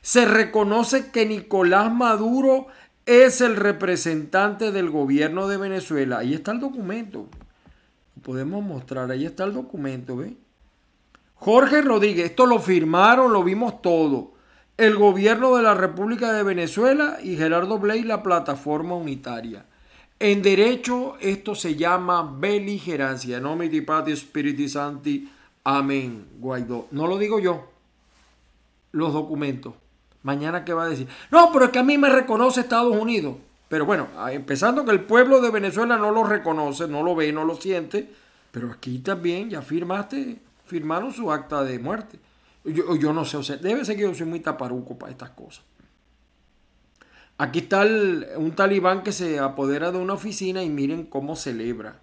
Se 0.00 0.24
reconoce 0.24 1.10
que 1.10 1.26
Nicolás 1.26 1.92
Maduro 1.92 2.68
es 3.06 3.40
el 3.40 3.56
representante 3.56 4.70
del 4.70 4.88
gobierno 4.88 5.48
de 5.48 5.56
Venezuela. 5.56 6.18
Ahí 6.18 6.32
está 6.32 6.52
el 6.52 6.60
documento. 6.60 7.26
Podemos 8.22 8.62
mostrar, 8.62 9.10
ahí 9.10 9.26
está 9.26 9.42
el 9.42 9.52
documento, 9.52 10.18
¿ve? 10.18 10.36
Jorge 11.38 11.82
Rodríguez, 11.82 12.26
esto 12.26 12.46
lo 12.46 12.58
firmaron, 12.58 13.32
lo 13.32 13.44
vimos 13.44 13.80
todo. 13.80 14.32
El 14.76 14.96
gobierno 14.96 15.56
de 15.56 15.62
la 15.62 15.74
República 15.74 16.32
de 16.32 16.42
Venezuela 16.42 17.18
y 17.22 17.36
Gerardo 17.36 17.78
Bley, 17.78 18.02
la 18.02 18.22
plataforma 18.22 18.94
unitaria. 18.94 19.64
En 20.20 20.42
derecho, 20.42 21.16
esto 21.20 21.54
se 21.54 21.76
llama 21.76 22.36
beligerancia. 22.38 23.38
Nomiti 23.38 23.80
Pati 23.82 24.16
Spiriti 24.16 24.68
Santi. 24.68 25.30
Amén. 25.62 26.26
Guaidó. 26.38 26.88
No 26.90 27.06
lo 27.06 27.18
digo 27.18 27.38
yo. 27.38 27.68
Los 28.90 29.12
documentos. 29.12 29.74
Mañana, 30.24 30.64
¿qué 30.64 30.72
va 30.72 30.84
a 30.84 30.88
decir? 30.88 31.06
No, 31.30 31.50
pero 31.52 31.66
es 31.66 31.70
que 31.70 31.78
a 31.78 31.84
mí 31.84 31.96
me 31.98 32.08
reconoce 32.08 32.60
Estados 32.60 32.96
Unidos. 32.96 33.36
Pero 33.68 33.86
bueno, 33.86 34.08
empezando 34.30 34.84
que 34.84 34.90
el 34.90 35.02
pueblo 35.02 35.40
de 35.40 35.50
Venezuela 35.50 35.96
no 35.96 36.10
lo 36.10 36.24
reconoce, 36.24 36.88
no 36.88 37.02
lo 37.04 37.14
ve, 37.14 37.32
no 37.32 37.44
lo 37.44 37.54
siente. 37.54 38.12
Pero 38.50 38.72
aquí 38.72 38.98
también 38.98 39.50
ya 39.50 39.62
firmaste, 39.62 40.38
firmaron 40.68 41.12
su 41.12 41.32
acta 41.32 41.64
de 41.64 41.78
muerte. 41.78 42.20
Yo, 42.64 42.94
yo 42.96 43.12
no 43.12 43.24
sé, 43.24 43.38
o 43.38 43.42
sea, 43.42 43.56
debe 43.56 43.84
ser 43.84 43.96
que 43.96 44.02
yo 44.02 44.14
soy 44.14 44.26
muy 44.26 44.40
taparuco 44.40 44.98
para 44.98 45.10
estas 45.10 45.30
cosas. 45.30 45.64
Aquí 47.38 47.60
está 47.60 47.86
un 48.36 48.52
talibán 48.54 49.02
que 49.02 49.12
se 49.12 49.38
apodera 49.38 49.90
de 49.92 49.98
una 49.98 50.14
oficina 50.14 50.62
y 50.62 50.68
miren 50.68 51.06
cómo 51.06 51.36
celebra. 51.36 52.00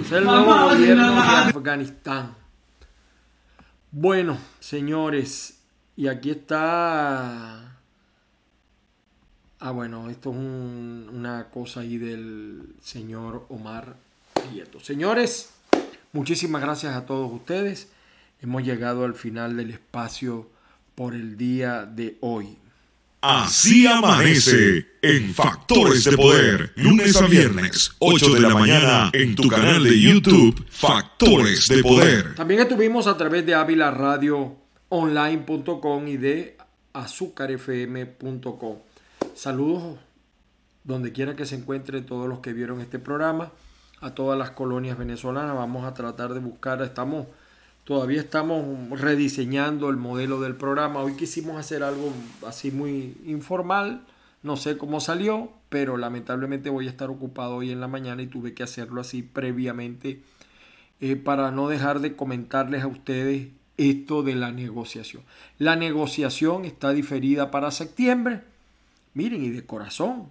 Es 0.00 0.12
el 0.12 0.24
nuevo 0.24 0.68
gobierno 0.68 1.12
de 1.12 1.18
Afganistán. 1.18 2.34
Bueno, 3.90 4.38
señores, 4.60 5.62
y 5.96 6.08
aquí 6.08 6.30
está. 6.30 7.65
Ah, 9.58 9.70
bueno, 9.70 10.10
esto 10.10 10.30
es 10.30 10.36
una 10.36 11.46
cosa 11.50 11.80
ahí 11.80 11.96
del 11.96 12.62
señor 12.82 13.46
Omar 13.48 13.96
Prieto. 14.34 14.80
Señores, 14.80 15.50
muchísimas 16.12 16.60
gracias 16.60 16.94
a 16.94 17.06
todos 17.06 17.32
ustedes. 17.32 17.88
Hemos 18.42 18.64
llegado 18.64 19.04
al 19.04 19.14
final 19.14 19.56
del 19.56 19.70
espacio 19.70 20.46
por 20.94 21.14
el 21.14 21.38
día 21.38 21.86
de 21.86 22.18
hoy. 22.20 22.58
Así 23.22 23.86
amanece 23.86 24.86
en 25.00 25.34
Factores 25.34 26.04
de 26.04 26.16
Poder, 26.16 26.72
lunes 26.76 27.16
a 27.16 27.26
viernes, 27.26 27.92
8 27.98 28.34
de 28.34 28.40
la 28.40 28.50
mañana, 28.50 29.10
en 29.12 29.34
tu 29.34 29.48
canal 29.48 29.82
de 29.82 29.98
YouTube, 29.98 30.64
Factores 30.70 31.66
de 31.66 31.82
Poder. 31.82 32.34
También 32.34 32.60
estuvimos 32.60 33.06
a 33.06 33.16
través 33.16 33.44
de 33.44 33.54
Online.com 34.90 36.06
y 36.06 36.16
de 36.18 36.56
azúcarfm.com. 36.92 38.76
Saludos 39.36 39.98
donde 40.82 41.12
quiera 41.12 41.36
que 41.36 41.44
se 41.44 41.56
encuentren 41.56 42.06
todos 42.06 42.28
los 42.28 42.40
que 42.40 42.54
vieron 42.54 42.80
este 42.80 42.98
programa, 42.98 43.52
a 44.00 44.14
todas 44.14 44.38
las 44.38 44.50
colonias 44.50 44.96
venezolanas. 44.96 45.54
Vamos 45.54 45.84
a 45.84 45.94
tratar 45.94 46.32
de 46.32 46.40
buscar, 46.40 46.80
estamos 46.80 47.26
Todavía 47.86 48.20
estamos 48.20 48.98
rediseñando 48.98 49.90
el 49.90 49.96
modelo 49.96 50.40
del 50.40 50.56
programa. 50.56 51.02
Hoy 51.02 51.14
quisimos 51.14 51.56
hacer 51.56 51.84
algo 51.84 52.12
así 52.44 52.72
muy 52.72 53.16
informal. 53.26 54.04
No 54.42 54.56
sé 54.56 54.76
cómo 54.76 54.98
salió, 54.98 55.52
pero 55.68 55.96
lamentablemente 55.96 56.68
voy 56.68 56.88
a 56.88 56.90
estar 56.90 57.10
ocupado 57.10 57.54
hoy 57.54 57.70
en 57.70 57.80
la 57.80 57.86
mañana 57.86 58.22
y 58.22 58.26
tuve 58.26 58.54
que 58.54 58.64
hacerlo 58.64 59.02
así 59.02 59.22
previamente 59.22 60.20
eh, 61.00 61.14
para 61.14 61.52
no 61.52 61.68
dejar 61.68 62.00
de 62.00 62.16
comentarles 62.16 62.82
a 62.82 62.88
ustedes 62.88 63.50
esto 63.76 64.24
de 64.24 64.34
la 64.34 64.50
negociación. 64.50 65.22
La 65.58 65.76
negociación 65.76 66.64
está 66.64 66.90
diferida 66.90 67.52
para 67.52 67.70
septiembre. 67.70 68.42
Miren, 69.16 69.42
y 69.42 69.48
de 69.48 69.64
corazón, 69.64 70.26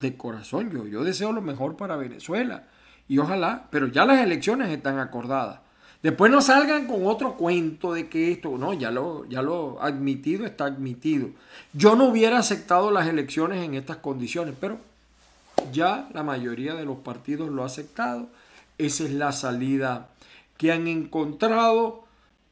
de 0.00 0.16
corazón, 0.16 0.72
yo, 0.72 0.88
yo 0.88 1.04
deseo 1.04 1.30
lo 1.30 1.40
mejor 1.40 1.76
para 1.76 1.94
Venezuela. 1.94 2.64
Y 3.06 3.18
ojalá, 3.18 3.68
pero 3.70 3.86
ya 3.86 4.04
las 4.04 4.18
elecciones 4.20 4.70
están 4.70 4.98
acordadas. 4.98 5.60
Después 6.02 6.32
no 6.32 6.40
salgan 6.40 6.88
con 6.88 7.06
otro 7.06 7.36
cuento 7.36 7.92
de 7.92 8.08
que 8.08 8.32
esto, 8.32 8.58
no, 8.58 8.72
ya 8.72 8.90
lo, 8.90 9.24
ya 9.26 9.40
lo 9.40 9.80
admitido 9.80 10.46
está 10.46 10.64
admitido. 10.64 11.28
Yo 11.72 11.94
no 11.94 12.06
hubiera 12.06 12.38
aceptado 12.38 12.90
las 12.90 13.06
elecciones 13.06 13.64
en 13.64 13.74
estas 13.74 13.98
condiciones, 13.98 14.56
pero 14.60 14.80
ya 15.72 16.08
la 16.12 16.24
mayoría 16.24 16.74
de 16.74 16.86
los 16.86 16.98
partidos 16.98 17.50
lo 17.50 17.62
ha 17.62 17.66
aceptado. 17.66 18.26
Esa 18.78 19.04
es 19.04 19.12
la 19.12 19.30
salida 19.30 20.08
que 20.56 20.72
han 20.72 20.88
encontrado. 20.88 22.02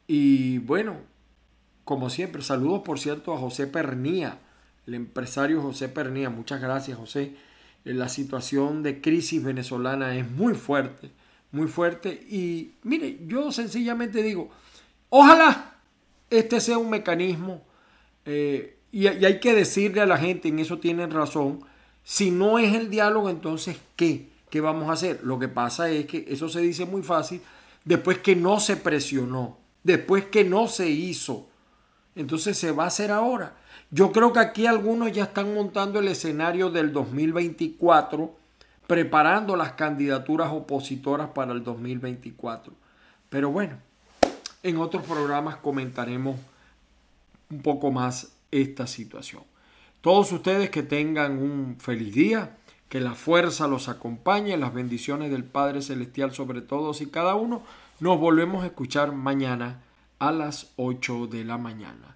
Y 0.06 0.58
bueno, 0.58 0.94
como 1.84 2.08
siempre, 2.08 2.42
saludos 2.42 2.82
por 2.84 3.00
cierto 3.00 3.34
a 3.34 3.38
José 3.38 3.66
Pernía, 3.66 4.38
el 4.86 4.94
empresario 4.94 5.62
José 5.62 5.88
Pernía. 5.88 6.30
Muchas 6.30 6.60
gracias, 6.60 6.98
José. 6.98 7.34
La 7.84 8.08
situación 8.08 8.82
de 8.82 9.00
crisis 9.00 9.42
venezolana 9.42 10.16
es 10.16 10.28
muy 10.30 10.54
fuerte 10.54 11.10
muy 11.56 11.68
fuerte. 11.68 12.10
Y 12.28 12.74
mire, 12.82 13.18
yo 13.26 13.50
sencillamente 13.50 14.22
digo, 14.22 14.50
ojalá 15.08 15.74
este 16.30 16.60
sea 16.60 16.78
un 16.78 16.90
mecanismo, 16.90 17.64
eh, 18.24 18.78
y, 18.92 19.06
hay 19.06 19.40
que 19.40 19.54
decirle 19.54 20.00
a 20.00 20.06
la 20.06 20.18
gente, 20.18 20.48
en 20.48 20.58
eso 20.58 20.78
tienen 20.78 21.10
razón, 21.10 21.60
si 22.02 22.30
no 22.30 22.58
es 22.58 22.74
el 22.74 22.88
diálogo, 22.90 23.30
entonces 23.30 23.76
¿qué? 23.96 24.28
¿Qué 24.50 24.60
vamos 24.60 24.88
a 24.88 24.92
hacer? 24.92 25.20
Lo 25.24 25.38
que 25.38 25.48
pasa 25.48 25.90
es 25.90 26.06
que 26.06 26.24
eso 26.28 26.48
se 26.48 26.60
dice 26.60 26.84
muy 26.84 27.02
fácil 27.02 27.40
después 27.84 28.18
que 28.18 28.36
no 28.36 28.60
se 28.60 28.76
presionó, 28.76 29.58
después 29.82 30.24
que 30.26 30.44
no 30.44 30.68
se 30.68 30.88
hizo. 30.88 31.48
Entonces 32.14 32.56
se 32.56 32.72
va 32.72 32.84
a 32.84 32.88
hacer 32.88 33.10
ahora. 33.10 33.56
Yo 33.90 34.12
creo 34.12 34.32
que 34.32 34.40
aquí 34.40 34.66
algunos 34.66 35.12
ya 35.12 35.24
están 35.24 35.54
montando 35.54 36.00
el 36.00 36.08
escenario 36.08 36.70
del 36.70 36.92
2024 36.92 38.46
preparando 38.86 39.56
las 39.56 39.72
candidaturas 39.72 40.52
opositoras 40.52 41.30
para 41.30 41.52
el 41.52 41.64
2024. 41.64 42.72
Pero 43.28 43.50
bueno, 43.50 43.76
en 44.62 44.78
otros 44.78 45.04
programas 45.04 45.56
comentaremos 45.56 46.36
un 47.50 47.62
poco 47.62 47.90
más 47.90 48.32
esta 48.50 48.86
situación. 48.86 49.42
Todos 50.00 50.30
ustedes 50.30 50.70
que 50.70 50.82
tengan 50.82 51.38
un 51.38 51.76
feliz 51.80 52.14
día, 52.14 52.56
que 52.88 53.00
la 53.00 53.14
fuerza 53.14 53.66
los 53.66 53.88
acompañe, 53.88 54.56
las 54.56 54.72
bendiciones 54.72 55.30
del 55.30 55.44
Padre 55.44 55.82
Celestial 55.82 56.32
sobre 56.32 56.60
todos 56.60 57.00
y 57.00 57.06
cada 57.06 57.34
uno. 57.34 57.62
Nos 57.98 58.20
volvemos 58.20 58.62
a 58.62 58.66
escuchar 58.66 59.12
mañana 59.12 59.80
a 60.18 60.30
las 60.30 60.72
8 60.76 61.26
de 61.26 61.44
la 61.44 61.58
mañana. 61.58 62.15